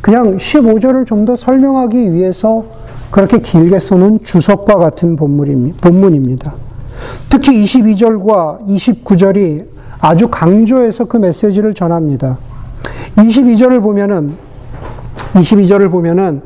그냥 0.00 0.36
15절을 0.38 1.06
좀 1.06 1.24
더 1.24 1.36
설명하기 1.36 2.12
위해서 2.12 2.64
그렇게 3.10 3.38
길게 3.40 3.78
써놓은 3.78 4.24
주석과 4.24 4.76
같은 4.76 5.16
본문입니다. 5.16 6.63
특히 7.28 7.64
22절과 7.64 8.66
29절이 8.66 9.64
아주 10.00 10.28
강조해서 10.28 11.06
그 11.06 11.16
메시지를 11.16 11.74
전합니다. 11.74 12.38
22절을 13.16 13.82
보면은 13.82 14.36
22절을 15.32 15.90
보면은 15.90 16.42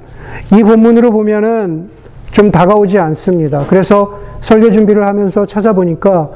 이 0.52 0.62
본문으로 0.62 1.10
보면은 1.10 1.88
좀 2.30 2.50
다가오지 2.50 2.98
않습니다. 2.98 3.64
그래서 3.68 4.18
설교 4.42 4.70
준비를 4.70 5.04
하면서 5.04 5.46
찾아보니까 5.46 6.30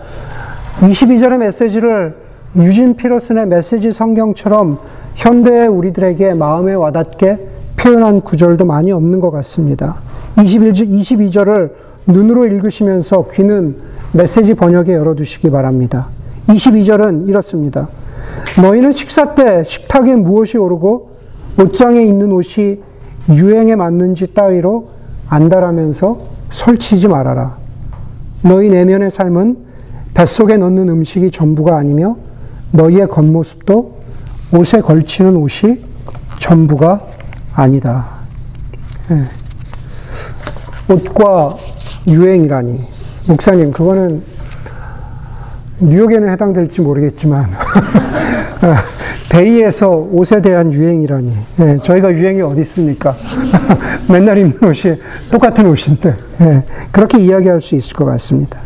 22절의 0.81 1.39
메시지를 1.39 2.17
유진 2.57 2.97
피러슨의 2.97 3.47
메시지 3.47 3.93
성경처럼 3.93 4.79
현대의 5.15 5.69
우리들에게 5.69 6.35
마음에 6.35 6.75
와닿게 6.75 7.49
표현한 7.77 8.23
구절도 8.23 8.65
많이 8.65 8.93
없는 8.93 9.21
것 9.21 9.31
같습니다. 9.31 9.97
21, 10.43 10.73
22절을 10.73 11.71
눈으로 12.07 12.47
읽으시면서 12.47 13.27
귀는 13.33 13.77
메시지 14.13 14.55
번역에 14.55 14.93
열어두시기 14.93 15.51
바랍니다. 15.51 16.09
22절은 16.49 17.29
이렇습니다. 17.29 17.89
너희는 18.61 18.93
식사 18.93 19.35
때 19.35 19.65
식탁에 19.65 20.15
무엇이 20.17 20.59
오르고 20.59 21.11
옷장에 21.59 22.03
있는 22.03 22.33
옷이 22.33 22.81
유행에 23.31 23.75
맞는지 23.77 24.35
따위로 24.35 24.89
안달하면서 25.29 26.21
설치지 26.51 27.09
말아라. 27.09 27.57
너희 28.43 28.69
내면의 28.69 29.11
삶은 29.11 29.57
뱃속에 30.13 30.59
넣는 30.59 30.89
음식이 30.91 31.31
전부가 31.31 31.77
아니며 31.77 32.17
너희의 32.73 33.09
겉모습도 33.09 33.97
옷에 34.55 34.81
걸치는 34.81 35.37
옷이 35.37 35.81
전부가 36.39 37.07
아니다. 37.55 38.07
예. 39.11 40.93
옷과 40.93 41.57
유행이라니. 42.07 43.02
목사님, 43.29 43.71
그거는 43.71 44.21
뉴욕에는 45.79 46.29
해당될지 46.29 46.81
모르겠지만, 46.81 47.47
베이에서 49.31 49.91
옷에 49.91 50.43
대한 50.43 50.73
유행이라니. 50.73 51.33
예, 51.61 51.79
저희가 51.83 52.13
유행이 52.13 52.43
어디 52.43 52.61
있습니까? 52.63 53.15
맨날 54.11 54.39
입는 54.39 54.59
옷이 54.63 55.01
똑같은 55.31 55.67
옷인데, 55.67 56.17
예, 56.41 56.63
그렇게 56.91 57.19
이야기할 57.19 57.61
수 57.61 57.75
있을 57.75 57.95
것 57.95 58.05
같습니다. 58.05 58.59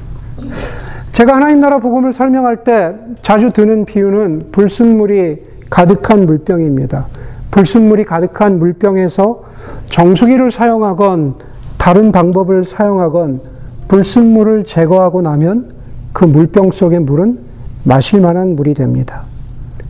제가 1.13 1.37
하나님 1.37 1.61
나라 1.61 1.79
복음을 1.79 2.13
설명할 2.13 2.65
때 2.65 2.95
자주 3.23 3.51
드는 3.51 3.85
비유는 3.85 4.49
불순물이 4.53 5.43
가득한 5.71 6.27
물병입니다. 6.27 7.07
불순물이 7.51 8.05
가득한 8.05 8.59
물병에서 8.59 9.43
정수기를 9.89 10.51
사용하건 10.51 11.37
다른 11.79 12.13
방법을 12.13 12.65
사용하건 12.65 13.56
불순물을 13.89 14.65
제거하고 14.65 15.23
나면 15.23 15.73
그 16.13 16.25
물병 16.25 16.71
속의 16.71 17.01
물은 17.01 17.39
마실 17.85 18.21
만한 18.21 18.57
물이 18.57 18.75
됩니다. 18.75 19.23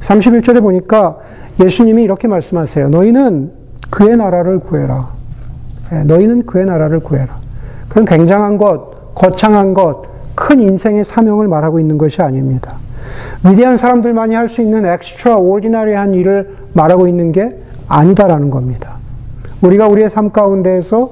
31절에 0.00 0.61
보니까 0.61 1.17
예수님이 1.61 2.03
이렇게 2.03 2.29
말씀하세요. 2.29 2.91
너희는 2.91 3.53
그의 3.91 4.17
나라를 4.17 4.59
구해라. 4.61 5.09
예, 5.93 6.05
너희는 6.05 6.47
그의 6.47 6.67
나라를 6.67 7.00
구해라. 7.00 7.38
그런 7.88 8.05
굉장한 8.05 8.59
것, 8.59 9.15
거창한 9.15 9.73
것, 9.73 10.03
큰 10.35 10.61
인생의 10.61 11.05
사명을 11.05 11.49
말하고 11.49 11.81
있는 11.81 11.97
것이 11.97 12.21
아닙니다. 12.21 12.75
위대한 13.45 13.76
사람들만이 13.76 14.35
할 14.35 14.49
수 14.49 14.61
있는 14.61 14.85
엑스트라 14.85 15.37
오디나리한 15.37 16.12
일을 16.15 16.57
말하고 16.73 17.07
있는 17.09 17.33
게 17.33 17.57
아니다라는 17.88 18.50
겁니다. 18.50 18.97
우리가 19.62 19.87
우리의 19.88 20.11
삶 20.11 20.31
가운데에서 20.31 21.11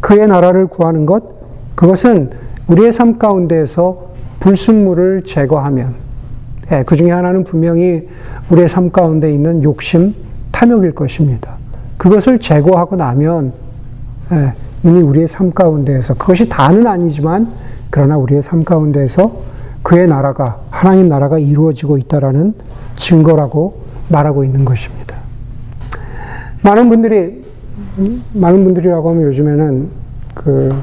그의 0.00 0.26
나라를 0.26 0.66
구하는 0.66 1.06
것, 1.06 1.33
그것은 1.74 2.30
우리의 2.68 2.92
삶 2.92 3.18
가운데에서 3.18 4.14
불순물을 4.40 5.24
제거하면, 5.24 5.94
예, 6.72 6.82
그 6.84 6.96
중에 6.96 7.10
하나는 7.10 7.44
분명히 7.44 8.08
우리의 8.50 8.68
삶 8.68 8.90
가운데 8.90 9.32
있는 9.32 9.62
욕심, 9.62 10.14
탐욕일 10.50 10.92
것입니다. 10.94 11.56
그것을 11.96 12.38
제거하고 12.38 12.96
나면, 12.96 13.52
예, 14.32 14.52
이미 14.82 15.00
우리의 15.00 15.28
삶 15.28 15.52
가운데에서, 15.52 16.14
그것이 16.14 16.48
다는 16.48 16.86
아니지만, 16.86 17.52
그러나 17.90 18.16
우리의 18.16 18.42
삶 18.42 18.64
가운데에서 18.64 19.40
그의 19.82 20.08
나라가, 20.08 20.60
하나님 20.70 21.08
나라가 21.08 21.38
이루어지고 21.38 21.98
있다라는 21.98 22.54
증거라고 22.96 23.82
말하고 24.08 24.44
있는 24.44 24.64
것입니다. 24.64 25.16
많은 26.62 26.88
분들이, 26.88 27.44
많은 28.32 28.64
분들이라고 28.64 29.10
하면 29.10 29.22
요즘에는 29.24 29.88
그, 30.34 30.74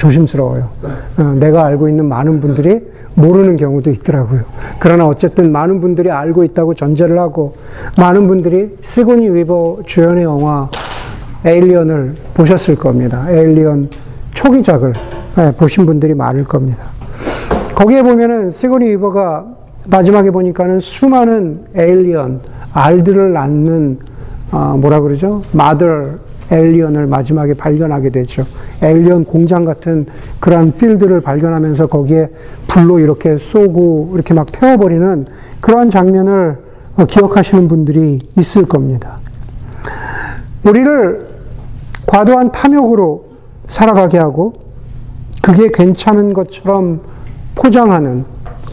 조심스러워요. 0.00 0.68
어, 1.18 1.22
내가 1.38 1.66
알고 1.66 1.88
있는 1.88 2.06
많은 2.06 2.40
분들이 2.40 2.80
모르는 3.14 3.56
경우도 3.56 3.90
있더라고요. 3.90 4.42
그러나 4.78 5.06
어쨌든 5.06 5.52
많은 5.52 5.80
분들이 5.82 6.10
알고 6.10 6.42
있다고 6.44 6.74
전제를 6.74 7.18
하고, 7.18 7.52
많은 7.98 8.26
분들이 8.26 8.74
시고니 8.80 9.28
위버 9.28 9.80
주연의 9.84 10.24
영화 10.24 10.70
에일리언을 11.44 12.14
보셨을 12.32 12.76
겁니다. 12.76 13.26
에일리언 13.28 13.90
초기작을 14.32 14.94
네, 15.36 15.52
보신 15.52 15.84
분들이 15.84 16.14
많을 16.14 16.44
겁니다. 16.44 16.84
거기에 17.74 18.02
보면은 18.02 18.50
시고니 18.50 18.86
위버가 18.92 19.44
마지막에 19.86 20.30
보니까는 20.30 20.80
수많은 20.80 21.64
에일리언, 21.74 22.40
알들을 22.72 23.32
낳는, 23.34 23.98
어, 24.50 24.76
뭐라 24.80 25.00
그러죠? 25.00 25.42
마들 25.52 26.18
에일리언을 26.50 27.06
마지막에 27.06 27.54
발견하게 27.54 28.10
되죠. 28.10 28.44
에일리언 28.82 29.24
공장 29.24 29.64
같은 29.64 30.06
그러한 30.40 30.72
필드를 30.72 31.20
발견하면서 31.20 31.86
거기에 31.86 32.28
불로 32.66 32.98
이렇게 32.98 33.36
쏘고 33.38 34.12
이렇게 34.14 34.34
막 34.34 34.46
태워버리는 34.50 35.26
그러한 35.60 35.90
장면을 35.90 36.58
어, 36.96 37.04
기억하시는 37.04 37.68
분들이 37.68 38.18
있을 38.36 38.64
겁니다. 38.66 39.18
우리를 40.64 41.28
과도한 42.06 42.52
탐욕으로 42.52 43.24
살아가게 43.68 44.18
하고 44.18 44.54
그게 45.42 45.70
괜찮은 45.70 46.32
것처럼 46.32 47.00
포장하는 47.54 48.24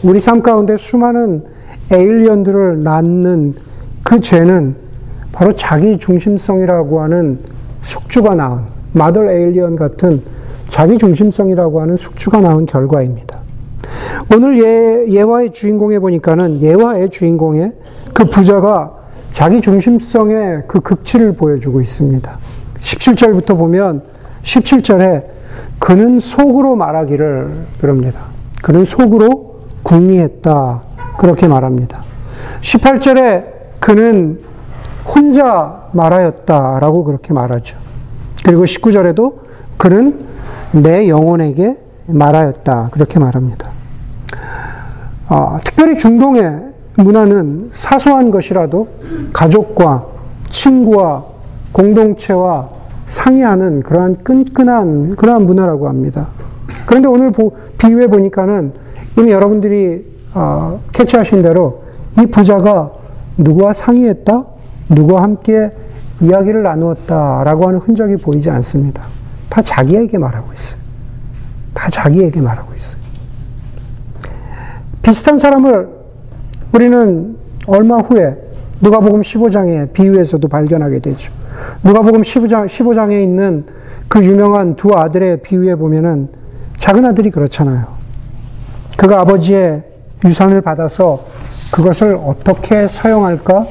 우리 0.02 0.20
삶 0.20 0.42
가운데 0.42 0.76
수많은 0.76 1.44
에일리언들을 1.90 2.82
낳는 2.82 3.54
그 4.02 4.20
죄는 4.20 4.76
바로 5.32 5.52
자기 5.52 5.98
중심성이라고 5.98 7.00
하는 7.00 7.38
숙주가 7.82 8.34
낳은 8.34 8.62
마들 8.92 9.28
에일리언 9.28 9.76
같은 9.76 10.22
자기 10.66 10.98
중심성이라고 10.98 11.80
하는 11.80 11.96
숙주가 11.96 12.40
낳은 12.40 12.66
결과입니다. 12.66 13.38
오늘 14.34 14.58
예, 14.62 15.12
예화의 15.12 15.52
주인공에 15.52 15.98
보니까는 15.98 16.60
예화의 16.60 17.10
주인공의 17.10 17.72
그 18.12 18.24
부자가 18.24 18.92
자기 19.32 19.60
중심성의 19.60 20.64
그 20.66 20.80
극치를 20.80 21.34
보여주고 21.34 21.80
있습니다. 21.80 22.38
17절부터 22.80 23.56
보면 23.56 24.02
17절에 24.42 25.24
그는 25.78 26.20
속으로 26.20 26.76
말하기를 26.76 27.50
그럽니다. 27.80 28.22
그는 28.62 28.84
속으로 28.84 29.60
궁리했다. 29.82 30.82
그렇게 31.18 31.48
말합니다. 31.48 32.02
18절에 32.60 33.44
그는 33.80 34.40
혼자 35.14 35.88
말하였다라고 35.92 37.04
그렇게 37.04 37.32
말하죠. 37.32 37.76
그리고 38.44 38.64
19절에도 38.64 39.34
그는 39.76 40.26
내 40.72 41.08
영혼에게 41.08 41.76
말하였다. 42.06 42.90
그렇게 42.92 43.18
말합니다. 43.18 43.68
어, 45.28 45.58
특별히 45.64 45.98
중동의 45.98 46.68
문화는 46.96 47.70
사소한 47.72 48.30
것이라도 48.30 48.88
가족과 49.32 50.06
친구와 50.48 51.24
공동체와 51.72 52.70
상의하는 53.06 53.82
그러한 53.82 54.16
끈끈한 54.22 55.16
그러한 55.16 55.46
문화라고 55.46 55.88
합니다. 55.88 56.28
그런데 56.86 57.08
오늘 57.08 57.32
비유해 57.78 58.06
보니까는 58.08 58.72
이미 59.18 59.30
여러분들이 59.30 60.06
어, 60.34 60.80
캐치하신 60.92 61.42
대로 61.42 61.82
이 62.20 62.26
부자가 62.26 62.90
누구와 63.36 63.72
상의했다? 63.72 64.44
누구와 64.88 65.22
함께 65.22 65.70
이야기를 66.20 66.62
나누었다라고 66.62 67.68
하는 67.68 67.78
흔적이 67.80 68.16
보이지 68.16 68.50
않습니다. 68.50 69.02
다 69.48 69.62
자기에게 69.62 70.18
말하고 70.18 70.52
있어요. 70.52 70.80
다 71.74 71.88
자기에게 71.90 72.40
말하고 72.40 72.74
있어요. 72.74 72.98
비슷한 75.02 75.38
사람을 75.38 75.88
우리는 76.72 77.36
얼마 77.66 77.96
후에 77.96 78.36
누가복음 78.80 79.22
15장의 79.22 79.92
비유에서도 79.92 80.46
발견하게 80.48 81.00
되죠. 81.00 81.32
누가복음 81.82 82.22
15장 82.22 82.66
15장에 82.66 83.22
있는 83.22 83.64
그 84.08 84.24
유명한 84.24 84.76
두 84.76 84.94
아들의 84.94 85.42
비유에 85.42 85.74
보면은 85.74 86.28
작은 86.78 87.04
아들이 87.04 87.30
그렇잖아요. 87.30 87.86
그가 88.96 89.20
아버지의 89.20 89.82
유산을 90.24 90.60
받아서 90.60 91.24
그것을 91.72 92.16
어떻게 92.16 92.88
사용할까 92.88 93.66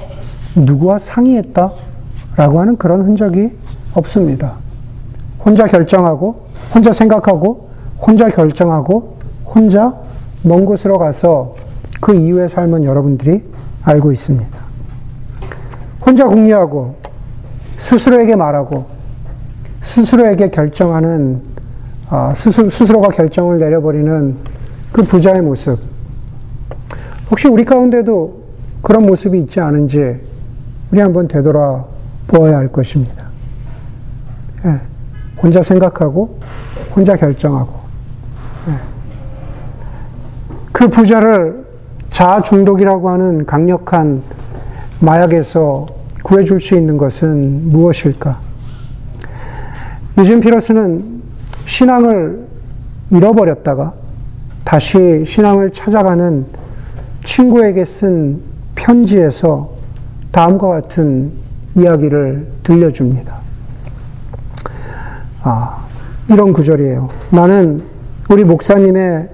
누구와 0.66 1.00
상의했다 1.00 1.72
라고 2.36 2.60
하는 2.60 2.78
그런 2.78 3.02
흔적이 3.02 3.52
없습니다. 3.94 4.54
혼자 5.44 5.66
결정하고, 5.66 6.48
혼자 6.74 6.92
생각하고, 6.92 7.70
혼자 8.00 8.30
결정하고, 8.30 9.18
혼자 9.46 9.94
먼 10.44 10.66
곳으로 10.66 11.00
가서 11.00 11.56
그 12.00 12.14
이후의 12.14 12.50
삶은 12.50 12.84
여러분들이 12.84 13.44
알고 13.84 14.12
있습니다. 14.12 14.60
혼자 16.06 16.26
궁리하고 16.26 16.96
스스로에게 17.78 18.36
말하고 18.36 18.86
스스로에게 19.82 20.50
결정하는 20.50 21.42
아, 22.10 22.34
스스로, 22.38 22.70
스스로가 22.70 23.10
결정을 23.10 23.60
내려버리는 23.60 24.36
그 24.94 25.04
부자의 25.04 25.42
모습. 25.42 25.78
혹시 27.30 27.50
우리 27.50 27.66
가운데도 27.66 28.44
그런 28.82 29.06
모습이 29.06 29.40
있지 29.40 29.60
않은지 29.60 30.18
우리 30.92 31.00
한번 31.00 31.28
되돌아 31.28 31.86
보아야 32.28 32.58
할 32.58 32.72
것입니다. 32.72 33.28
예, 34.66 34.82
혼자 35.42 35.62
생각하고 35.62 36.40
혼자 36.96 37.16
결정하고 37.16 37.74
예. 38.70 38.74
그 40.72 40.88
부자를 40.88 41.66
자아 42.10 42.42
중독이라고 42.42 43.10
하는 43.10 43.46
강력한 43.46 44.22
마약에서 45.00 45.86
구해줄 46.24 46.60
수 46.60 46.76
있는 46.76 46.98
것은 46.98 47.70
무엇일까? 47.70 48.40
유진 50.18 50.40
피러스는 50.40 51.22
신앙을 51.66 52.48
잃어버렸다가 53.12 53.94
다시 54.64 55.24
신앙을 55.26 55.72
찾아가는 55.72 56.46
친구에게 57.24 57.86
쓴 57.86 58.42
편지에서 58.76 59.77
다음과 60.32 60.68
같은 60.68 61.32
이야기를 61.76 62.48
들려줍니다. 62.64 63.36
아, 65.44 65.86
이런 66.30 66.54
구절이에요. 66.54 67.08
나는 67.32 67.82
우리 68.30 68.44
목사님의 68.44 69.30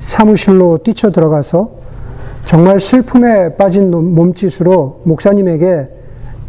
사무실로 0.00 0.78
뛰쳐 0.78 1.10
들어가서 1.10 1.70
정말 2.44 2.78
슬픔에 2.78 3.56
빠진 3.56 3.90
몸짓으로 3.90 5.02
목사님에게 5.04 5.88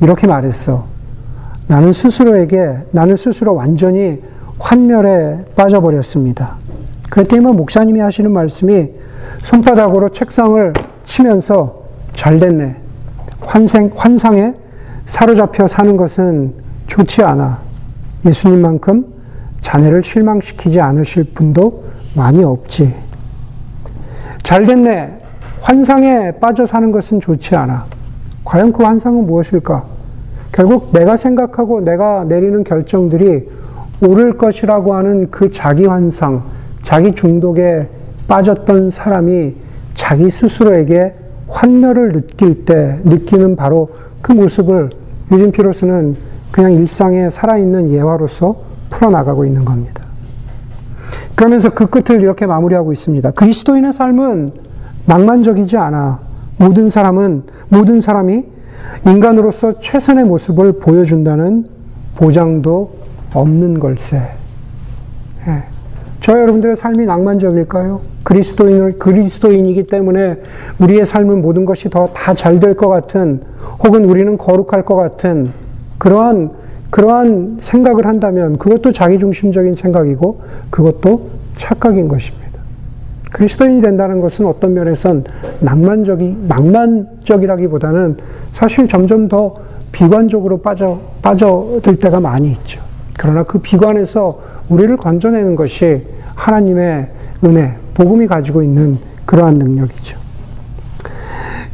이렇게 0.01 0.27
말했어. 0.27 0.85
나는 1.67 1.91
스스로에게, 1.91 2.77
나는 2.91 3.17
스스로 3.17 3.55
완전히 3.55 4.21
환멸에 4.59 5.45
빠져버렸습니다. 5.55 6.55
그랬더니 7.09 7.41
뭐 7.41 7.53
목사님이 7.53 7.99
하시는 7.99 8.31
말씀이 8.31 8.91
손바닥으로 9.41 10.09
책상을 10.09 10.73
치면서 11.03 11.83
잘 12.13 12.39
됐네. 12.39 12.86
환생, 13.47 13.89
환상에 13.95 14.53
사로잡혀 15.05 15.67
사는 15.67 15.95
것은 15.95 16.53
좋지 16.87 17.23
않아. 17.23 17.59
예수님만큼 18.25 19.05
자네를 19.61 20.03
실망시키지 20.03 20.81
않으실 20.81 21.33
분도 21.33 21.85
많이 22.13 22.43
없지. 22.43 22.93
잘 24.43 24.65
됐네. 24.65 25.21
환상에 25.61 26.31
빠져 26.39 26.65
사는 26.65 26.91
것은 26.91 27.21
좋지 27.21 27.55
않아. 27.55 27.85
과연 28.43 28.73
그 28.73 28.83
환상은 28.83 29.25
무엇일까? 29.25 29.83
결국 30.51 30.91
내가 30.91 31.15
생각하고 31.15 31.81
내가 31.81 32.25
내리는 32.25 32.63
결정들이 32.65 33.49
옳을 34.01 34.37
것이라고 34.37 34.93
하는 34.93 35.31
그 35.31 35.49
자기 35.51 35.85
환상, 35.85 36.43
자기 36.81 37.13
중독에 37.15 37.87
빠졌던 38.27 38.91
사람이 38.91 39.55
자기 39.93 40.29
스스로에게 40.29 41.13
환멸을 41.47 42.11
느낄 42.11 42.65
때 42.65 42.99
느끼는 43.03 43.55
바로 43.55 43.89
그 44.21 44.31
모습을 44.31 44.89
유진 45.31 45.51
피로스는 45.51 46.15
그냥 46.51 46.71
일상에 46.73 47.29
살아있는 47.29 47.89
예화로서 47.91 48.55
풀어나가고 48.89 49.45
있는 49.45 49.65
겁니다. 49.65 50.03
그러면서 51.35 51.69
그 51.69 51.87
끝을 51.87 52.21
이렇게 52.21 52.45
마무리하고 52.45 52.93
있습니다. 52.93 53.31
그리스도인의 53.31 53.93
삶은 53.93 54.53
낭만적이지 55.05 55.77
않아. 55.77 56.19
모든 56.57 56.89
사람은, 56.89 57.43
모든 57.69 58.01
사람이 58.01 58.43
인간으로서 59.05 59.79
최선의 59.79 60.25
모습을 60.25 60.79
보여준다는 60.79 61.67
보장도 62.15 62.97
없는 63.33 63.79
걸세. 63.79 64.17
예. 65.47 65.63
저 66.27 66.37
여러분들의 66.37 66.75
삶이 66.75 67.05
낭만적일까요? 67.05 68.01
그리스도인을, 68.23 68.99
그리스도인이기 68.99 69.83
때문에 69.83 70.41
우리의 70.77 71.05
삶은 71.05 71.39
모든 71.41 71.63
것이 71.63 71.89
더 71.89 72.05
다 72.07 72.33
잘 72.33 72.59
될 72.59 72.75
것 72.75 72.89
같은, 72.89 73.43
혹은 73.81 74.03
우리는 74.03 74.37
거룩할 74.37 74.83
것 74.83 74.95
같은 74.97 75.51
그러한, 75.97 76.51
그러한 76.89 77.59
생각을 77.61 78.05
한다면 78.05 78.57
그것도 78.57 78.91
자기중심적인 78.91 79.75
생각이고 79.75 80.41
그것도 80.69 81.29
착각인 81.55 82.09
것입니다. 82.09 82.59
그리스도인이 83.31 83.81
된다는 83.81 84.19
것은 84.19 84.47
어떤 84.47 84.73
면에선 84.73 85.23
낭만적이, 85.61 86.39
낭만적이라기보다는 86.45 88.17
사실 88.51 88.89
점점 88.89 89.29
더 89.29 89.55
비관적으로 89.93 90.57
빠져, 90.57 90.99
빠져들 91.21 91.95
때가 91.95 92.19
많이 92.19 92.51
있죠. 92.51 92.81
그러나 93.17 93.43
그 93.43 93.59
비관에서 93.59 94.41
우리를 94.67 94.97
건져내는 94.97 95.55
것이 95.55 96.16
하나님의 96.37 97.09
은혜, 97.43 97.75
복음이 97.93 98.27
가지고 98.27 98.61
있는 98.61 98.99
그러한 99.25 99.55
능력이죠. 99.55 100.17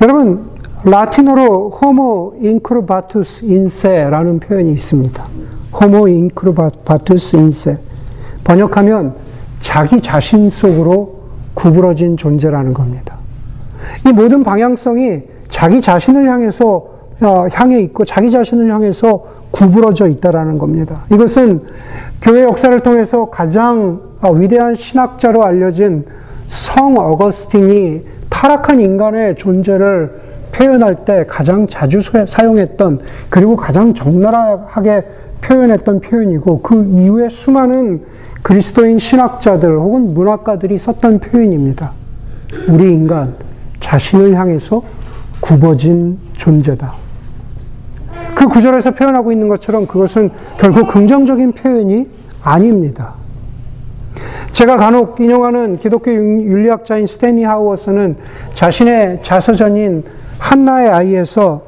여러분, 0.02 0.50
라틴어로 0.86 1.70
호모 1.70 2.36
인크루바투스 2.42 3.46
인세라는 3.46 4.40
표현이 4.40 4.72
있습니다. 4.74 5.24
호모 5.80 6.08
인크루바투스 6.08 7.36
인세. 7.36 7.78
번역하면 8.44 9.16
자기 9.60 10.02
자신 10.02 10.50
속으로 10.50 11.22
구부러진 11.54 12.18
존재라는 12.18 12.74
겁니다. 12.74 13.18
이 14.08 14.12
모든 14.12 14.44
방향성이 14.44 15.24
자기 15.50 15.80
자신을 15.80 16.28
향해서 16.28 16.94
어, 17.22 17.48
향해 17.54 17.80
있고 17.82 18.04
자기 18.04 18.32
자신을 18.32 18.74
향해서 18.74 19.24
구부러져 19.54 20.08
있다라는 20.08 20.58
겁니다. 20.58 21.04
이것은 21.12 21.62
교회 22.22 22.44
역사를 22.44 22.78
통해서 22.80 23.30
가장 23.30 24.02
어, 24.20 24.32
위대한 24.32 24.76
신학자로 24.76 25.44
알려진 25.44 26.06
성 26.48 26.98
어거스틴이 26.98 28.02
타락한 28.30 28.80
인간의 28.80 29.36
존재를 29.36 30.22
표현할 30.52 31.06
때 31.06 31.26
가장 31.28 31.68
자주 31.68 32.00
사용했던 32.02 33.02
그리고 33.30 33.56
가장 33.56 33.94
적나라하게 33.94 35.04
표현했던 35.42 36.02
표현이고 36.02 36.62
그 36.62 36.86
이후에 36.86 37.30
수많은 37.30 38.02
그리스도인 38.42 39.00
신학자들 39.00 39.78
혹은 39.78 40.14
문학가들이 40.14 40.78
썼던 40.80 41.20
표현입니다. 41.20 41.92
우리 42.68 42.94
인간 42.94 43.36
자신을 43.80 44.36
향해서 44.36 44.82
굽어진 45.42 46.18
존재다. 46.34 47.03
그 48.44 48.50
구절에서 48.50 48.92
표현하고 48.92 49.32
있는 49.32 49.48
것처럼 49.48 49.88
그것은 49.88 50.30
결국 50.58 50.90
긍정적인 50.90 51.54
표현이 51.54 52.08
아닙니다. 52.44 53.14
제가 54.52 54.76
간혹 54.76 55.18
인용하는 55.22 55.78
기독교 55.78 56.12
윤리학자인 56.12 57.08
스탠리 57.08 57.46
하우어와스는 57.46 58.18
자신의 58.52 59.20
자서전인 59.22 60.04
한나의 60.40 60.90
아이에서 60.90 61.64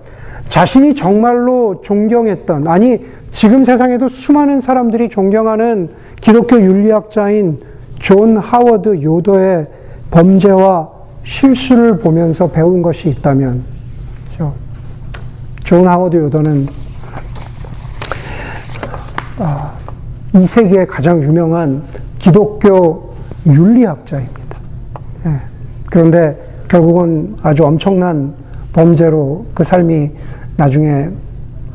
자신이 0.50 0.96
정말로 0.96 1.82
존경했던, 1.82 2.68
아니, 2.68 3.06
지금 3.32 3.64
세상에도 3.64 4.10
수많은 4.10 4.60
사람들이 4.60 5.10
존경하는 5.10 5.90
기독교 6.20 6.60
윤리학자인 6.60 7.60
존 8.00 8.36
하워드 8.36 9.02
요더의 9.02 9.68
범죄와 10.12 10.90
실수를 11.24 12.00
보면서 12.00 12.52
배운 12.52 12.82
것이 12.82 13.10
있다면, 13.10 13.75
존 15.66 15.88
하워드 15.88 16.16
요더는 16.16 16.68
아, 19.40 19.74
이 20.36 20.46
세계의 20.46 20.86
가장 20.86 21.22
유명한 21.24 21.82
기독교 22.20 23.16
윤리학자입니다. 23.48 24.60
예. 25.26 25.40
그런데 25.90 26.38
결국은 26.68 27.36
아주 27.42 27.66
엄청난 27.66 28.36
범죄로 28.74 29.48
그 29.56 29.64
삶이 29.64 30.12
나중에 30.56 31.10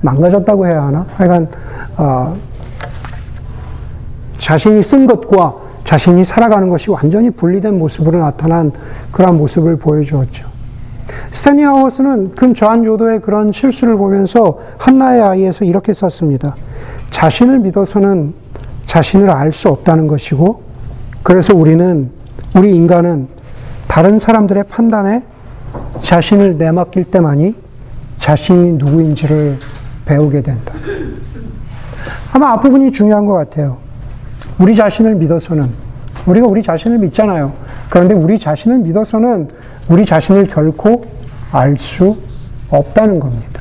망가졌다고 0.02 0.66
해야 0.68 0.84
하나? 0.84 1.04
하여간 1.16 1.48
어, 1.96 2.36
자신이 4.36 4.84
쓴 4.84 5.08
것과 5.08 5.56
자신이 5.84 6.24
살아가는 6.24 6.68
것이 6.68 6.90
완전히 6.90 7.28
분리된 7.30 7.76
모습으로 7.76 8.20
나타난 8.20 8.70
그러한 9.10 9.36
모습을 9.36 9.76
보여주었죠. 9.78 10.49
스탠리 11.32 11.62
하우스는 11.62 12.34
그 12.34 12.52
저한 12.52 12.84
요도의 12.84 13.20
그런 13.20 13.52
실수를 13.52 13.96
보면서 13.96 14.58
한나의 14.78 15.22
아이에서 15.22 15.64
이렇게 15.64 15.94
썼습니다. 15.94 16.54
자신을 17.10 17.60
믿어서는 17.60 18.34
자신을 18.86 19.30
알 19.30 19.52
수 19.52 19.68
없다는 19.68 20.06
것이고, 20.06 20.62
그래서 21.22 21.54
우리는, 21.54 22.10
우리 22.56 22.74
인간은 22.74 23.28
다른 23.86 24.18
사람들의 24.18 24.64
판단에 24.64 25.22
자신을 26.00 26.58
내맡길 26.58 27.04
때만이 27.04 27.54
자신이 28.16 28.72
누구인지를 28.72 29.58
배우게 30.04 30.42
된다. 30.42 30.74
아마 32.32 32.52
앞부분이 32.52 32.92
중요한 32.92 33.26
것 33.26 33.34
같아요. 33.34 33.78
우리 34.58 34.74
자신을 34.74 35.14
믿어서는, 35.14 35.70
우리가 36.26 36.46
우리 36.46 36.62
자신을 36.62 36.98
믿잖아요. 36.98 37.52
그런데 37.90 38.14
우리 38.14 38.38
자신을 38.38 38.78
믿어서는 38.78 39.48
우리 39.90 40.04
자신을 40.04 40.46
결코 40.46 41.04
알 41.52 41.76
수 41.76 42.16
없다는 42.70 43.18
겁니다. 43.18 43.60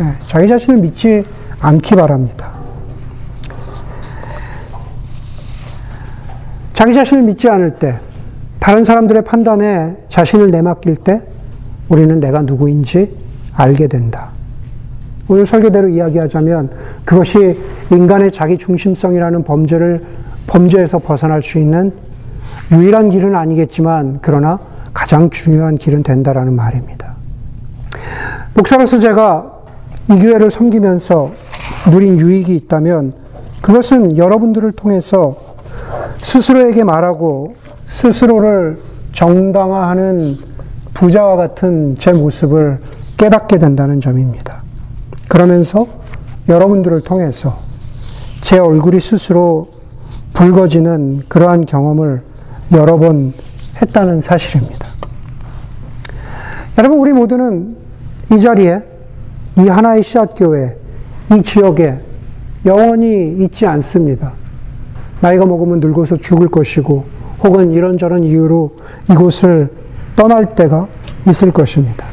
예, 0.00 0.12
자기 0.26 0.46
자신을 0.46 0.80
믿지 0.80 1.24
않기 1.60 1.96
바랍니다. 1.96 2.50
자기 6.74 6.92
자신을 6.92 7.22
믿지 7.22 7.48
않을 7.48 7.76
때, 7.76 7.98
다른 8.60 8.84
사람들의 8.84 9.24
판단에 9.24 9.96
자신을 10.08 10.50
내맡길 10.50 10.96
때, 10.96 11.22
우리는 11.88 12.20
내가 12.20 12.42
누구인지 12.42 13.16
알게 13.54 13.88
된다. 13.88 14.28
오늘 15.28 15.46
설교대로 15.46 15.88
이야기하자면 15.88 16.70
그것이 17.06 17.58
인간의 17.90 18.30
자기 18.30 18.58
중심성이라는 18.58 19.44
범죄를 19.44 20.04
범죄에서 20.46 20.98
벗어날 20.98 21.42
수 21.42 21.58
있는 21.58 21.92
유일한 22.72 23.10
길은 23.10 23.34
아니겠지만 23.34 24.18
그러나 24.22 24.58
가장 24.92 25.30
중요한 25.30 25.76
길은 25.76 26.02
된다라는 26.02 26.54
말입니다. 26.54 27.14
목사로서 28.54 28.98
제가 28.98 29.52
이 30.08 30.18
교회를 30.18 30.50
섬기면서 30.50 31.32
누린 31.90 32.18
유익이 32.18 32.54
있다면 32.56 33.12
그것은 33.60 34.16
여러분들을 34.16 34.72
통해서 34.72 35.36
스스로에게 36.22 36.84
말하고 36.84 37.54
스스로를 37.88 38.78
정당화하는 39.12 40.38
부자와 40.94 41.36
같은 41.36 41.94
제 41.96 42.12
모습을 42.12 42.80
깨닫게 43.16 43.58
된다는 43.58 44.00
점입니다. 44.00 44.62
그러면서 45.28 45.86
여러분들을 46.48 47.02
통해서 47.02 47.58
제 48.40 48.58
얼굴이 48.58 49.00
스스로 49.00 49.66
붉어지는 50.34 51.24
그러한 51.28 51.66
경험을 51.66 52.22
여러 52.72 52.98
번 52.98 53.32
했다는 53.80 54.20
사실입니다. 54.20 54.86
여러분, 56.78 56.98
우리 56.98 57.12
모두는 57.12 57.76
이 58.32 58.40
자리에, 58.40 58.82
이 59.58 59.68
하나의 59.68 60.02
씨앗교회, 60.02 60.76
이 61.32 61.42
지역에 61.42 61.98
영원히 62.64 63.36
있지 63.44 63.66
않습니다. 63.66 64.32
나이가 65.20 65.46
먹으면 65.46 65.80
늙어서 65.80 66.16
죽을 66.16 66.48
것이고, 66.48 67.04
혹은 67.44 67.72
이런저런 67.72 68.24
이유로 68.24 68.76
이곳을 69.10 69.70
떠날 70.16 70.54
때가 70.54 70.88
있을 71.28 71.52
것입니다. 71.52 72.06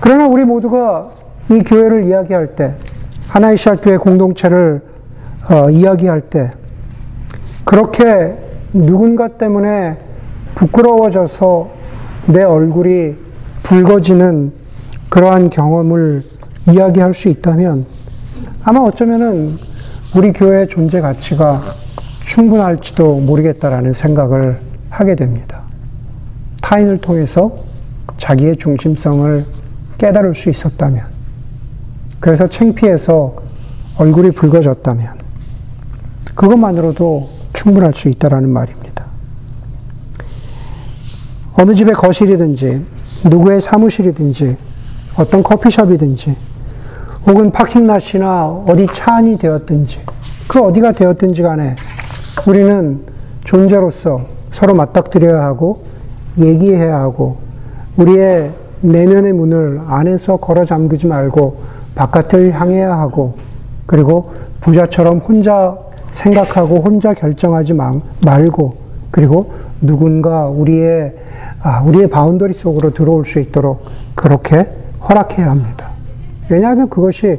그러나 0.00 0.26
우리 0.26 0.44
모두가 0.44 1.10
이 1.50 1.62
교회를 1.62 2.04
이야기할 2.04 2.56
때, 2.56 2.74
하나의 3.28 3.58
씨앗교회 3.58 3.98
공동체를 3.98 4.82
어, 5.50 5.70
이야기할 5.70 6.22
때, 6.22 6.52
그렇게 7.64 8.36
누군가 8.72 9.28
때문에 9.28 9.98
부끄러워져서 10.54 11.70
내 12.28 12.42
얼굴이 12.42 13.14
붉어지는 13.62 14.52
그러한 15.10 15.50
경험을 15.50 16.22
이야기할 16.70 17.14
수 17.14 17.28
있다면 17.28 17.86
아마 18.64 18.80
어쩌면은 18.80 19.58
우리 20.16 20.32
교회의 20.32 20.68
존재 20.68 21.00
가치가 21.00 21.62
충분할지도 22.26 23.20
모르겠다라는 23.20 23.92
생각을 23.92 24.58
하게 24.88 25.16
됩니다. 25.16 25.62
타인을 26.60 26.98
통해서 26.98 27.64
자기의 28.16 28.56
중심성을 28.56 29.44
깨달을 29.98 30.34
수 30.34 30.48
있었다면, 30.48 31.04
그래서 32.20 32.46
창피해서 32.46 33.34
얼굴이 33.98 34.30
붉어졌다면, 34.30 35.18
그것만으로도 36.34 37.28
충분할 37.52 37.92
수 37.94 38.08
있다라는 38.08 38.48
말입니다. 38.48 39.04
어느 41.54 41.74
집의 41.74 41.94
거실이든지, 41.94 42.84
누구의 43.24 43.60
사무실이든지, 43.60 44.56
어떤 45.16 45.42
커피숍이든지, 45.42 46.36
혹은 47.26 47.52
parking 47.52 48.14
lot이나 48.14 48.68
어디 48.68 48.86
차 48.90 49.16
안이 49.16 49.38
되었든지, 49.38 50.00
그 50.48 50.60
어디가 50.60 50.92
되었든지 50.92 51.42
간에 51.42 51.76
우리는 52.46 53.00
존재로서 53.44 54.22
서로 54.50 54.74
맞닥뜨려야 54.74 55.42
하고, 55.42 55.84
얘기해야 56.38 56.98
하고, 56.98 57.38
우리의 57.96 58.52
내면의 58.80 59.32
문을 59.32 59.82
안에서 59.86 60.38
걸어 60.38 60.64
잠그지 60.64 61.06
말고 61.06 61.62
바깥을 61.94 62.52
향해야 62.58 62.98
하고, 62.98 63.36
그리고 63.86 64.32
부자처럼 64.60 65.18
혼자 65.18 65.76
생각하고 66.12 66.76
혼자 66.76 67.12
결정하지 67.14 67.74
말고 68.24 68.76
그리고 69.10 69.52
누군가 69.80 70.46
우리의 70.46 71.14
아, 71.62 71.82
우리의 71.82 72.08
boundary 72.08 72.54
속으로 72.54 72.92
들어올 72.92 73.24
수 73.24 73.40
있도록 73.40 73.84
그렇게 74.14 74.68
허락해야 75.08 75.50
합니다. 75.50 75.90
왜냐하면 76.48 76.88
그것이 76.88 77.38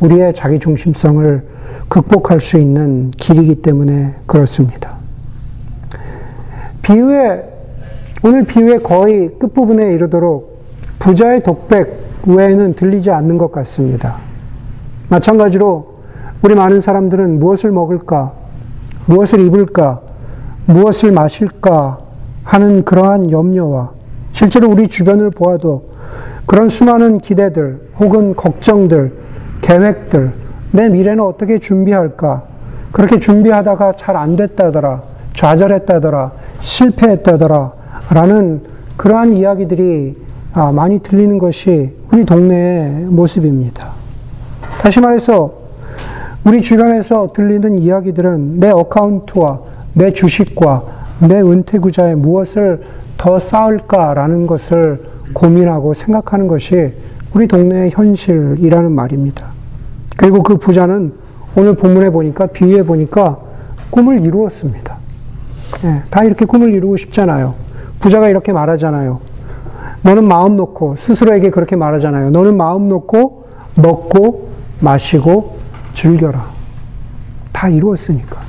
우리의 0.00 0.34
자기 0.34 0.58
중심성을 0.58 1.42
극복할 1.88 2.40
수 2.40 2.58
있는 2.58 3.10
길이기 3.12 3.56
때문에 3.56 4.14
그렇습니다. 4.26 4.96
비유의 6.82 7.44
오늘 8.24 8.44
비유의 8.44 8.82
거의 8.82 9.30
끝부분에 9.38 9.94
이르도록 9.94 10.62
부자의 10.98 11.42
독백 11.42 12.22
외에는 12.26 12.74
들리지 12.74 13.10
않는 13.10 13.38
것 13.38 13.50
같습니다. 13.52 14.18
마찬가지로 15.08 15.91
우리 16.42 16.54
많은 16.54 16.80
사람들은 16.80 17.38
무엇을 17.38 17.70
먹을까, 17.70 18.32
무엇을 19.06 19.40
입을까, 19.46 20.00
무엇을 20.66 21.12
마실까? 21.12 21.98
하는 22.44 22.84
그러한 22.84 23.30
염려와 23.30 23.90
실제로 24.32 24.68
우리 24.68 24.88
주변을 24.88 25.30
보아도 25.30 25.90
그런 26.44 26.68
수많은 26.68 27.20
기대들 27.20 27.80
혹은 28.00 28.34
걱정들, 28.34 29.12
계획들, 29.62 30.32
내 30.72 30.88
미래는 30.88 31.22
어떻게 31.22 31.58
준비할까, 31.60 32.42
그렇게 32.90 33.20
준비하다가 33.20 33.92
잘 33.92 34.16
안 34.16 34.34
됐다더라, 34.34 35.02
좌절했다더라, 35.34 36.32
실패했다더라, 36.60 37.72
라는 38.10 38.62
그러한 38.96 39.36
이야기들이 39.36 40.16
아, 40.54 40.72
많이 40.72 40.98
들리는 40.98 41.38
것이 41.38 41.94
우리 42.10 42.24
동네의 42.26 43.04
모습입니다. 43.04 43.90
다시 44.80 45.00
말해서 45.00 45.61
우리 46.44 46.60
주변에서 46.60 47.32
들리는 47.32 47.78
이야기들은 47.78 48.58
내 48.58 48.70
어카운트와 48.70 49.60
내 49.94 50.12
주식과 50.12 50.82
내 51.28 51.40
은퇴구자에 51.40 52.16
무엇을 52.16 52.82
더 53.16 53.38
쌓을까라는 53.38 54.48
것을 54.48 55.04
고민하고 55.34 55.94
생각하는 55.94 56.48
것이 56.48 56.92
우리 57.32 57.46
동네의 57.46 57.92
현실이라는 57.92 58.90
말입니다. 58.90 59.46
그리고 60.16 60.42
그 60.42 60.56
부자는 60.56 61.12
오늘 61.54 61.76
본문에 61.76 62.10
보니까 62.10 62.46
비유해 62.46 62.82
보니까 62.82 63.38
꿈을 63.90 64.24
이루었습니다. 64.24 64.96
네, 65.82 66.02
다 66.10 66.24
이렇게 66.24 66.44
꿈을 66.44 66.74
이루고 66.74 66.96
싶잖아요. 66.96 67.54
부자가 68.00 68.28
이렇게 68.28 68.52
말하잖아요. 68.52 69.20
너는 70.02 70.24
마음 70.24 70.56
놓고 70.56 70.96
스스로에게 70.96 71.50
그렇게 71.50 71.76
말하잖아요. 71.76 72.30
너는 72.30 72.56
마음 72.56 72.88
놓고 72.88 73.44
먹고 73.76 74.48
마시고 74.80 75.61
즐겨라. 75.94 76.44
다 77.52 77.68
이루었으니까. 77.68 78.40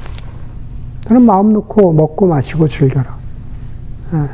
나는 1.07 1.21
마음 1.23 1.53
놓고 1.53 1.93
먹고 1.93 2.27
마시고 2.27 2.67
즐겨라. 2.67 3.15
예. 4.13 4.29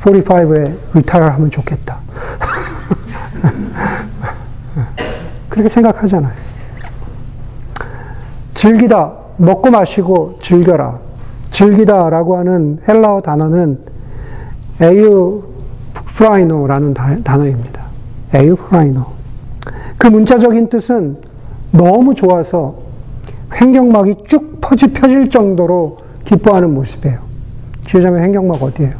45에 0.00 0.76
retire를 0.94 1.32
하면 1.34 1.50
좋겠다. 1.50 1.98
그렇게 5.48 5.68
생각하잖아요. 5.68 6.32
즐기다, 8.54 9.12
먹고 9.36 9.70
마시고 9.70 10.38
즐겨라. 10.40 10.98
즐기다 11.50 12.10
라고 12.10 12.36
하는 12.36 12.80
헬라어 12.86 13.20
단어는 13.20 13.78
에우프라이노라는 14.80 16.94
단어입니다. 17.22 17.82
에유 18.34 18.56
프라이노. 18.56 19.06
그 19.96 20.08
문자적인 20.08 20.68
뜻은 20.68 21.16
너무 21.74 22.14
좋아서 22.14 22.76
횡격막이 23.60 24.24
쭉 24.28 24.60
퍼지 24.60 24.92
펴질 24.92 25.28
정도로 25.28 25.98
기뻐하는 26.24 26.72
모습이에요. 26.72 27.18
지휘자매 27.84 28.22
횡격막 28.22 28.62
어디예요? 28.62 28.92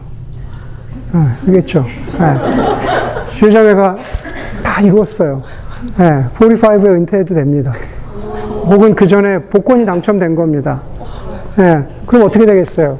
네, 1.12 1.20
알겠죠? 1.46 1.84
네. 2.18 2.36
지휘자매가 3.30 3.96
다 4.64 4.80
이뤘어요. 4.80 5.42
네, 5.98 6.24
45에 6.36 6.86
은퇴해도 6.86 7.34
됩니다. 7.34 7.72
혹은 8.66 8.94
그 8.94 9.06
전에 9.06 9.38
복권이 9.38 9.86
당첨된 9.86 10.34
겁니다. 10.34 10.82
네, 11.56 11.86
그럼 12.06 12.26
어떻게 12.26 12.44
되겠어요? 12.44 12.98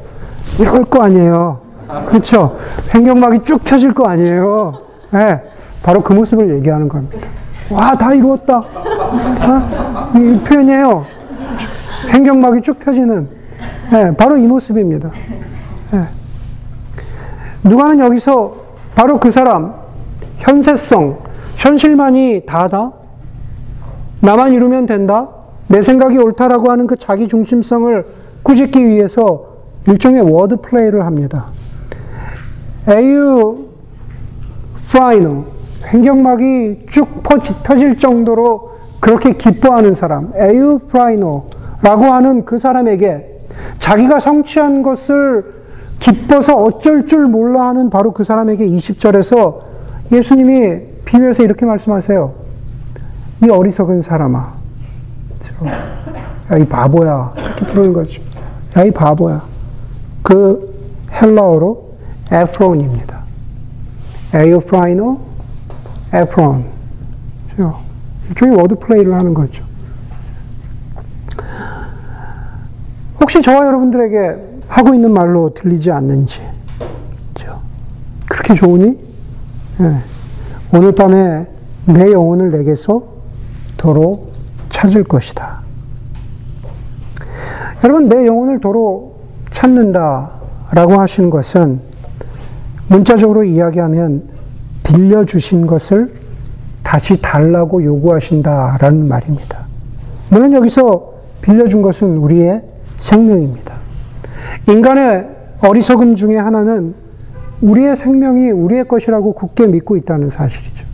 이럴 0.61 0.85
거 0.85 1.03
아니에요. 1.03 1.59
그렇죠? 2.07 2.57
횡격막이 2.95 3.41
쭉 3.45 3.63
펴질 3.65 3.93
거 3.93 4.07
아니에요. 4.07 4.75
네, 5.11 5.43
바로 5.83 6.01
그 6.01 6.13
모습을 6.13 6.55
얘기하는 6.57 6.89
겁니다. 6.89 7.27
와, 7.75 7.97
다 7.97 8.15
이루었다. 8.15 8.59
어? 8.59 10.13
이 10.15 10.39
표현이에요. 10.45 11.05
횡격막이 12.13 12.63
쭉 12.63 12.79
펴지는. 12.79 13.29
네, 13.91 14.17
바로 14.17 14.37
이 14.37 14.47
모습입니다. 14.47 15.11
네. 15.91 16.05
누가는 17.65 17.99
여기서 17.99 18.55
바로 18.95 19.19
그 19.19 19.31
사람, 19.31 19.75
현세성, 20.39 21.19
현실만이 21.57 22.43
다다? 22.47 22.93
나만 24.21 24.53
이루면 24.53 24.87
된다? 24.87 25.29
내 25.67 25.83
생각이 25.83 26.17
옳다라고 26.19 26.71
하는 26.71 26.87
그 26.87 26.97
자기 26.97 27.27
중심성을 27.27 28.07
꾸짖기 28.43 28.85
위해서 28.85 29.47
일종의 29.89 30.23
word 30.23 30.57
play를 30.61 31.05
합니다. 31.05 31.47
εὐφραίνω 32.87 35.54
횡격막이 35.93 36.87
쭉 36.89 37.23
펴질 37.63 37.99
정도로 37.99 38.71
그렇게 39.01 39.35
기뻐하는 39.35 39.95
사람 39.95 40.33
εὐφραίνω라고 40.37 42.05
하는 42.05 42.45
그 42.45 42.59
사람에게 42.59 43.47
자기가 43.79 44.21
성취한 44.21 44.83
것을 44.83 45.55
기뻐서 45.99 46.57
어쩔 46.57 47.07
줄 47.07 47.27
몰라 47.27 47.69
하는 47.69 47.91
바로 47.91 48.13
그 48.13 48.25
사람에게 48.25 48.67
20절에서 48.67 49.61
예수님이 50.13 50.81
비유에서 51.05 51.43
이렇게 51.43 51.67
말씀하세요. 51.67 52.33
이 53.45 53.51
어리석은 53.51 54.03
사람아. 54.03 54.55
야, 56.53 56.57
이 56.57 56.67
바보야. 56.67 57.33
이렇게 57.37 57.67
부르는 57.67 57.93
거죠. 57.93 58.23
야, 58.77 58.85
이 58.85 58.91
바보야. 58.91 59.43
그 60.23 60.75
헬라어로 61.13 61.85
ἄφρων입니다. 62.33 63.21
εὐφραίνω, 64.35 65.21
ἄφρων. 66.13 66.65
일종의 68.29 68.57
word 68.57 68.77
play를 68.77 69.15
하는 69.15 69.35
거죠. 69.35 69.65
혹시 73.21 73.41
저와 73.43 73.67
여러분들에게 73.67 74.37
하고 74.69 74.95
있는 74.95 75.13
말로 75.13 75.53
들리지 75.55 75.91
않는지? 75.91 76.55
그렇게 78.45 78.55
좋으니? 78.55 78.99
네. 79.79 80.01
오늘 80.73 80.93
밤에 80.93 81.47
내 81.87 82.13
영혼을 82.13 82.51
내게서 82.51 83.03
도로 83.77 84.29
찾을 84.69 85.05
것이다. 85.05 85.61
여러분, 87.83 88.09
내 88.09 88.27
영혼을 88.27 88.61
도로 88.61 89.15
찾는다 89.51 90.31
라고 90.73 91.01
하신 91.01 91.31
것은 91.31 91.81
문자적으로 92.89 93.45
이야기하면 93.45 94.34
빌려주신 94.95 95.67
것을 95.67 96.13
다시 96.83 97.21
달라고 97.21 97.83
요구하신다라는 97.83 99.09
말입니다. 99.09 99.67
물론 100.31 100.53
여기서 100.53 101.15
빌려준 101.43 101.83
것은 101.83 102.17
우리의 102.19 102.63
생명입니다. 103.01 103.75
인간의 104.69 105.29
어리석음 105.61 106.15
중에 106.15 106.37
하나는 106.37 106.95
우리의 107.61 107.97
생명이 107.97 108.51
우리의 108.51 108.87
것이라고 108.87 109.33
굳게 109.33 109.67
믿고 109.67 109.97
있다는 109.97 110.31
사실이죠. 110.31 110.87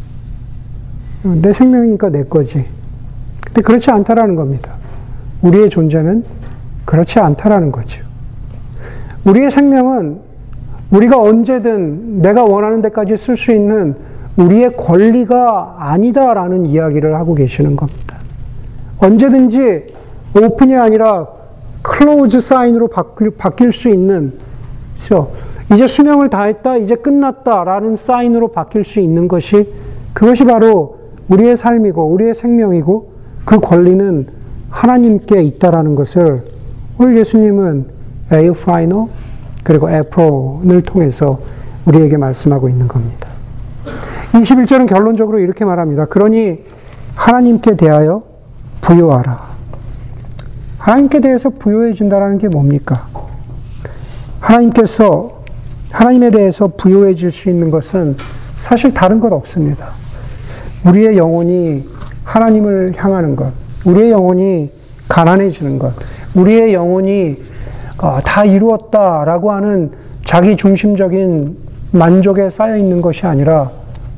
내 1.43 1.53
생명이니까 1.53 2.11
내 2.11 2.25
거지. 2.25 2.65
근데 3.45 3.63
그렇지 3.63 3.91
않다라는 3.91 4.37
겁니다. 4.37 4.75
우리의 5.43 5.69
존재는 5.69 6.25
그렇지 6.85 7.19
않다라는 7.19 7.73
거죠. 7.73 8.03
우리의 9.25 9.51
생명은 9.51 10.30
우리가 10.91 11.21
언제든 11.21 12.21
내가 12.21 12.45
원하는 12.45 12.83
데까지 12.83 13.17
쓸 13.17 13.37
수 13.37 13.53
있는 13.53 13.95
우리의 14.37 14.77
권리가 14.77 15.77
아니다라는 15.79 16.67
이야기를 16.67 17.15
하고 17.15 17.35
계시는 17.35 17.77
겁니다. 17.77 18.17
언제든지 18.99 19.87
open이 20.37 20.77
아니라 20.77 21.27
close 21.83 22.41
사인으로 22.41 22.89
바뀔, 22.89 23.31
바뀔 23.31 23.73
수 23.73 23.89
있는, 23.89 24.35
그렇죠? 24.97 25.33
이제 25.73 25.87
수명을 25.87 26.29
다했다, 26.29 26.77
이제 26.79 26.95
끝났다라는 26.97 27.97
사인으로 27.97 28.49
바뀔 28.49 28.85
수 28.85 29.01
있는 29.01 29.29
것이 29.29 29.73
그것이 30.13 30.45
바로 30.45 30.99
우리의 31.29 31.57
삶이고 31.57 32.07
우리의 32.07 32.35
생명이고 32.35 33.11
그 33.45 33.61
권리는 33.61 34.27
하나님께 34.69 35.43
있다라는 35.43 35.95
것을 35.95 36.45
오늘 36.99 37.17
예수님은 37.17 37.87
εὐφραίνω 38.33 39.09
그리고 39.63 39.91
ἄφρων을 39.91 40.83
통해서 40.83 41.39
우리에게 41.87 42.17
말씀하고 42.17 42.69
있는 42.69 42.89
겁니다. 42.89 43.29
21절은 44.33 44.89
결론적으로 44.89 45.39
이렇게 45.39 45.65
말합니다. 45.65 46.07
그러니 46.07 46.61
하나님께 47.15 47.77
대하여 47.77 48.23
부요하라. 48.81 49.51
하나님께 50.79 51.21
대해서 51.21 51.51
부요해진다는 51.51 52.39
게 52.39 52.49
뭡니까? 52.49 53.09
하나님께서 54.41 55.43
하나님에 55.93 56.31
대해서 56.31 56.69
부요해질 56.69 57.33
수 57.33 57.51
있는 57.51 57.71
것은 57.71 58.17
사실 58.59 58.95
다른 58.95 59.21
것 59.21 59.33
없습니다. 59.33 59.89
우리의 60.87 61.17
영혼이 61.17 61.89
하나님을 62.25 62.95
향하는 62.97 63.37
것, 63.37 63.53
우리의 63.85 64.11
영혼이 64.11 64.71
가난해지는 65.09 65.79
것, 65.79 65.93
우리의 66.35 66.73
영혼이 66.73 67.37
어, 67.37 67.39
다 68.25 68.45
이루었다라고 68.45 69.53
하는 69.53 69.93
자기 70.25 70.57
중심적인 70.57 71.57
만족에 71.93 72.49
쌓여 72.49 72.77
있는 72.77 73.03
것이 73.03 73.27
아니라 73.27 73.71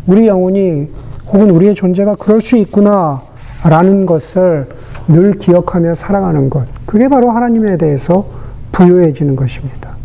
우리 0.07 0.27
영혼이 0.27 0.89
혹은 1.29 1.51
우리의 1.51 1.75
존재가 1.75 2.17
그럴 2.17 2.41
수 2.41 2.57
있구나라는 2.57 4.07
것을 4.07 4.69
늘 5.09 5.33
기억하며 5.39 5.95
살아가는 5.95 6.49
것. 6.49 6.67
그게 6.87 7.09
바로 7.09 7.31
하나님에 7.31 7.77
대해서 7.77 8.27
부유해지는 8.73 9.37
것입니다. 9.37 9.97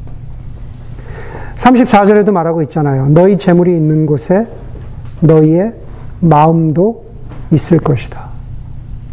34절에도 1.58 2.32
말하고 2.32 2.62
있잖아요. 2.64 3.10
너희 3.10 3.38
재물이 3.38 3.76
있는 3.76 4.06
곳에 4.06 4.48
너희의 5.22 5.74
마음도 6.20 7.06
있을 7.52 7.80
것이다. 7.80 8.28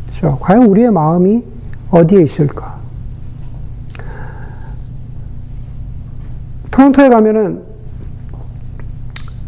그렇죠? 0.07 0.39
과연 0.41 0.65
우리의 0.65 0.91
마음이 0.91 1.43
어디에 1.91 2.23
있을까? 2.23 2.84
토론토에 6.75 7.09
가면은 7.09 7.63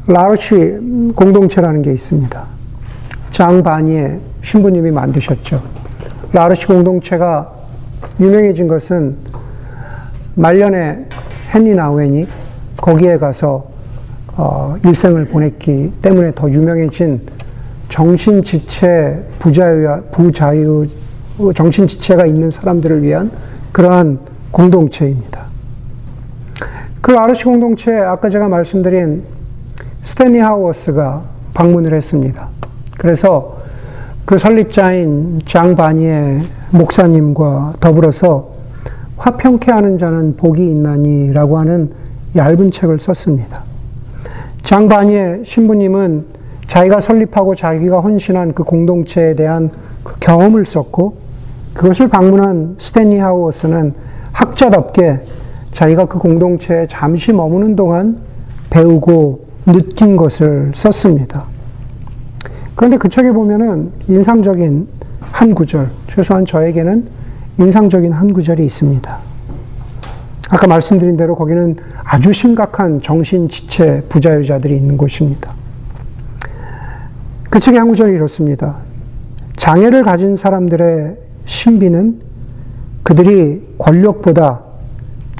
라르시 0.06 0.54
공동체라는 1.16 1.82
게 1.82 1.92
있습니다. 1.92 2.46
장바니에 3.30 4.20
신부님이 4.44 4.92
만드셨죠. 4.92 5.60
라르시 6.32 6.68
공동체가 6.68 7.52
유명해진 8.20 8.68
것은 8.68 9.16
말년에 10.36 11.06
헨리 11.52 11.74
나우엔이 11.74 12.28
거기에 12.76 13.18
가서 13.18 13.66
어, 14.36 14.76
일생을 14.84 15.24
보냈기 15.24 15.94
때문에 16.00 16.30
더 16.32 16.48
유명해진 16.48 17.22
정신지체 17.88 19.24
부자유, 19.40 20.02
부자유, 20.12 20.86
정신지체가 21.56 22.26
있는 22.26 22.52
사람들을 22.52 23.02
위한 23.02 23.32
그러한 23.72 24.20
공동체입니다. 24.52 25.35
그 27.06 27.16
아르시 27.16 27.44
공동체 27.44 27.96
아까 27.96 28.28
제가 28.28 28.48
말씀드린 28.48 29.22
스탠리 30.02 30.40
하우어스가 30.40 31.22
방문을 31.54 31.94
했습니다. 31.94 32.48
그래서 32.98 33.58
그 34.24 34.38
설립자인 34.38 35.40
장 35.44 35.76
바니의 35.76 36.42
목사님과 36.72 37.74
더불어서 37.78 38.48
화평케 39.18 39.70
하는 39.70 39.98
자는 39.98 40.36
복이 40.36 40.68
있나니라고 40.68 41.58
하는 41.58 41.92
얇은 42.34 42.72
책을 42.72 42.98
썼습니다. 42.98 43.62
장 44.64 44.88
바니의 44.88 45.44
신부님은 45.44 46.24
자기가 46.66 46.98
설립하고 46.98 47.54
자기가 47.54 48.00
헌신한 48.00 48.52
그 48.52 48.64
공동체에 48.64 49.36
대한 49.36 49.70
그 50.02 50.18
경험을 50.18 50.66
썼고 50.66 51.18
그것을 51.72 52.08
방문한 52.08 52.74
스탠리 52.80 53.18
하우어스는 53.18 53.94
학자답게 54.32 55.20
자기가 55.76 56.06
그 56.06 56.18
공동체에 56.18 56.86
잠시 56.88 57.34
머무는 57.34 57.76
동안 57.76 58.16
배우고 58.70 59.44
느낀 59.66 60.16
것을 60.16 60.72
썼습니다. 60.74 61.44
그런데 62.74 62.96
그 62.96 63.10
책에 63.10 63.30
보면은 63.30 63.92
인상적인 64.08 64.88
한 65.20 65.54
구절, 65.54 65.90
최소한 66.08 66.46
저에게는 66.46 67.06
인상적인 67.58 68.10
한 68.10 68.32
구절이 68.32 68.64
있습니다. 68.64 69.18
아까 70.48 70.66
말씀드린 70.66 71.14
대로 71.14 71.34
거기는 71.34 71.76
아주 72.04 72.32
심각한 72.32 73.02
정신 73.02 73.46
지체 73.46 74.02
부자유자들이 74.08 74.74
있는 74.74 74.96
곳입니다. 74.96 75.52
그 77.50 77.60
책의 77.60 77.80
한 77.80 77.88
구절이 77.88 78.14
이렇습니다. 78.14 78.76
장애를 79.56 80.04
가진 80.04 80.36
사람들의 80.36 81.18
신비는 81.44 82.22
그들이 83.02 83.74
권력보다 83.76 84.65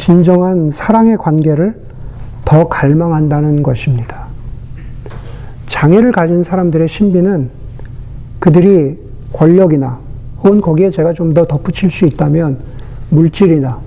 진정한 0.07 0.71
사랑의 0.71 1.17
관계를 1.17 1.75
더 2.45 2.69
갈망한다는 2.69 3.65
것입니다. 3.65 4.27
장애를 5.67 6.13
가진 6.13 6.45
사람들의 6.45 6.87
신비는 6.87 7.51
그들이 8.39 9.01
권력이나 9.33 9.99
혹은 10.45 10.61
거기에 10.61 10.91
제가 10.91 11.13
좀 11.13 11.35
더 11.35 11.45
덧붙일 11.45 11.91
수 11.91 12.05
있다면 12.05 12.61
물질이나 13.11 13.81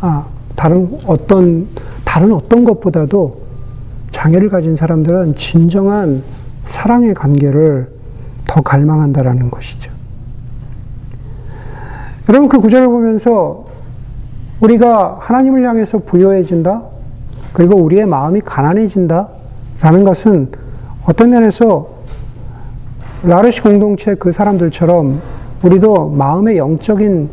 아, 0.00 0.26
다른 0.56 0.98
어떤 1.06 1.68
다른 2.04 2.32
어떤 2.32 2.64
것보다도 2.64 3.42
장애를 4.10 4.48
가진 4.48 4.74
사람들은 4.74 5.36
진정한 5.36 6.24
사랑의 6.66 7.14
관계를 7.14 7.88
더 8.48 8.62
갈망한다라는 8.62 9.48
것이죠. 9.48 9.92
여러분 12.28 12.48
그 12.48 12.58
구절을 12.58 12.88
보면서 12.88 13.69
우리가 14.60 15.18
하나님을 15.20 15.66
향해서 15.66 15.98
부여해진다? 16.00 16.82
그리고 17.52 17.76
우리의 17.76 18.06
마음이 18.06 18.40
가난해진다? 18.42 19.28
라는 19.80 20.04
것은 20.04 20.48
어떤 21.06 21.30
면에서 21.30 21.88
라르시 23.22 23.62
공동체 23.62 24.14
그 24.14 24.32
사람들처럼 24.32 25.20
우리도 25.62 26.10
마음의 26.10 26.58
영적인, 26.58 27.28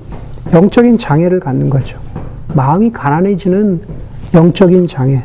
영적인 0.53 0.97
장애를 0.97 1.39
갖는 1.39 1.69
거죠. 1.69 1.99
마음이 2.53 2.91
가난해지는 2.91 3.81
영적인 4.33 4.87
장애. 4.87 5.23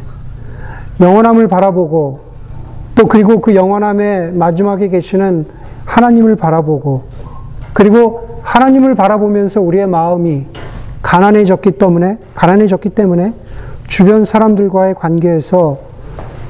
영원함을 1.01 1.49
바라보고 1.49 2.21
또 2.95 3.07
그리고 3.07 3.41
그 3.41 3.55
영원함의 3.55 4.33
마지막에 4.33 4.89
계시는 4.89 5.47
하나님을 5.85 6.37
바라보고 6.37 7.05
그리고 7.73 8.41
하나님을 8.43 8.95
바라보면서 8.95 9.61
우리의 9.61 9.87
마음이 9.87 10.47
가난해졌기 11.03 11.73
때문에 11.73 12.19
가난해졌기 12.35 12.91
때문에 12.91 13.35
주변 13.87 14.25
사람들과의 14.25 14.95
관계에서 14.95 15.79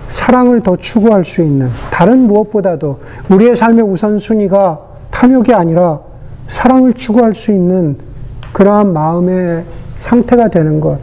사랑을 0.08 0.62
더 0.62 0.76
추구할 0.76 1.24
수 1.24 1.42
있는 1.42 1.70
다른 1.90 2.26
무엇보다도 2.26 3.00
우리의 3.30 3.56
삶의 3.56 3.82
우선순위가 3.84 4.80
탐욕이 5.10 5.54
아니라 5.54 6.00
사랑을 6.48 6.92
추구할 6.92 7.34
수 7.34 7.50
있는 7.50 7.96
그러한 8.52 8.92
마음의 8.92 9.64
상태가 9.96 10.48
되는 10.48 10.80
것. 10.80 10.98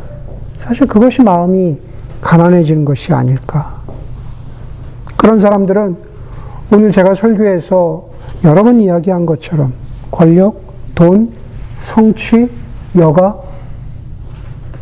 사실 0.58 0.86
그것이 0.86 1.24
마음이 1.24 1.80
가난해지는 2.22 2.86
것이 2.86 3.14
아닐까. 3.14 3.80
그런 5.18 5.40
사람들은 5.40 5.98
오늘 6.72 6.92
제가 6.92 7.16
설교에서 7.16 8.10
여러 8.44 8.64
번 8.64 8.80
이야기한 8.80 9.26
것처럼 9.26 9.74
권력, 10.12 10.62
돈, 10.94 11.32
성취, 11.80 12.50
여가, 12.98 13.40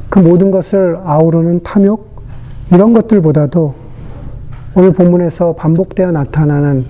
그 0.09 0.19
모든 0.19 0.51
것을 0.51 0.99
아우르는 1.03 1.63
탐욕, 1.63 2.23
이런 2.71 2.93
것들보다도 2.93 3.75
오늘 4.75 4.93
본문에서 4.93 5.53
반복되어 5.53 6.11
나타나는 6.11 6.85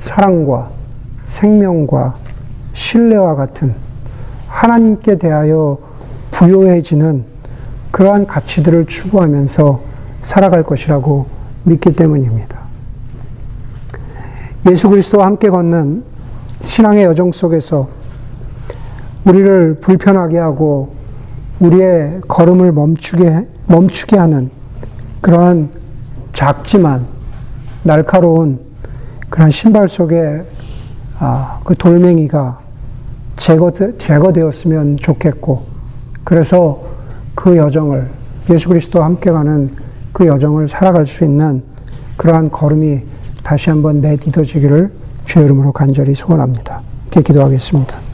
사랑과 0.00 0.70
생명과 1.26 2.14
신뢰와 2.72 3.34
같은 3.34 3.74
하나님께 4.48 5.16
대하여 5.16 5.78
부요해지는 6.32 7.24
그러한 7.90 8.26
가치들을 8.26 8.86
추구하면서 8.86 9.80
살아갈 10.22 10.62
것이라고 10.62 11.26
믿기 11.64 11.94
때문입니다. 11.94 12.60
예수 14.70 14.88
그리스도와 14.88 15.26
함께 15.26 15.48
걷는 15.48 16.04
신앙의 16.62 17.04
여정 17.04 17.32
속에서 17.32 17.88
우리를 19.24 19.78
불편하게 19.80 20.38
하고 20.38 20.94
우리의 21.60 22.20
걸음을 22.26 22.72
멈추게, 22.72 23.46
멈추게 23.66 24.16
하는 24.16 24.50
그러한 25.20 25.68
작지만 26.32 27.06
날카로운 27.82 28.60
그런 29.28 29.50
신발 29.50 29.88
속에 29.88 30.42
아, 31.18 31.60
그 31.64 31.74
돌멩이가 31.74 32.58
제거, 33.36 33.70
제거되었으면 33.70 34.96
좋겠고, 34.96 35.64
그래서 36.24 36.82
그 37.34 37.56
여정을, 37.56 38.08
예수 38.50 38.68
그리스도와 38.68 39.04
함께 39.04 39.30
가는 39.30 39.70
그 40.12 40.26
여정을 40.26 40.68
살아갈 40.68 41.06
수 41.06 41.24
있는 41.24 41.62
그러한 42.16 42.50
걸음이 42.50 43.02
다시 43.42 43.70
한번 43.70 44.00
내딛어지기를 44.00 44.90
주의 45.26 45.44
이름으로 45.44 45.72
간절히 45.72 46.14
소원합니다. 46.14 46.80
이렇게 47.06 47.22
기도하겠습니다. 47.22 48.09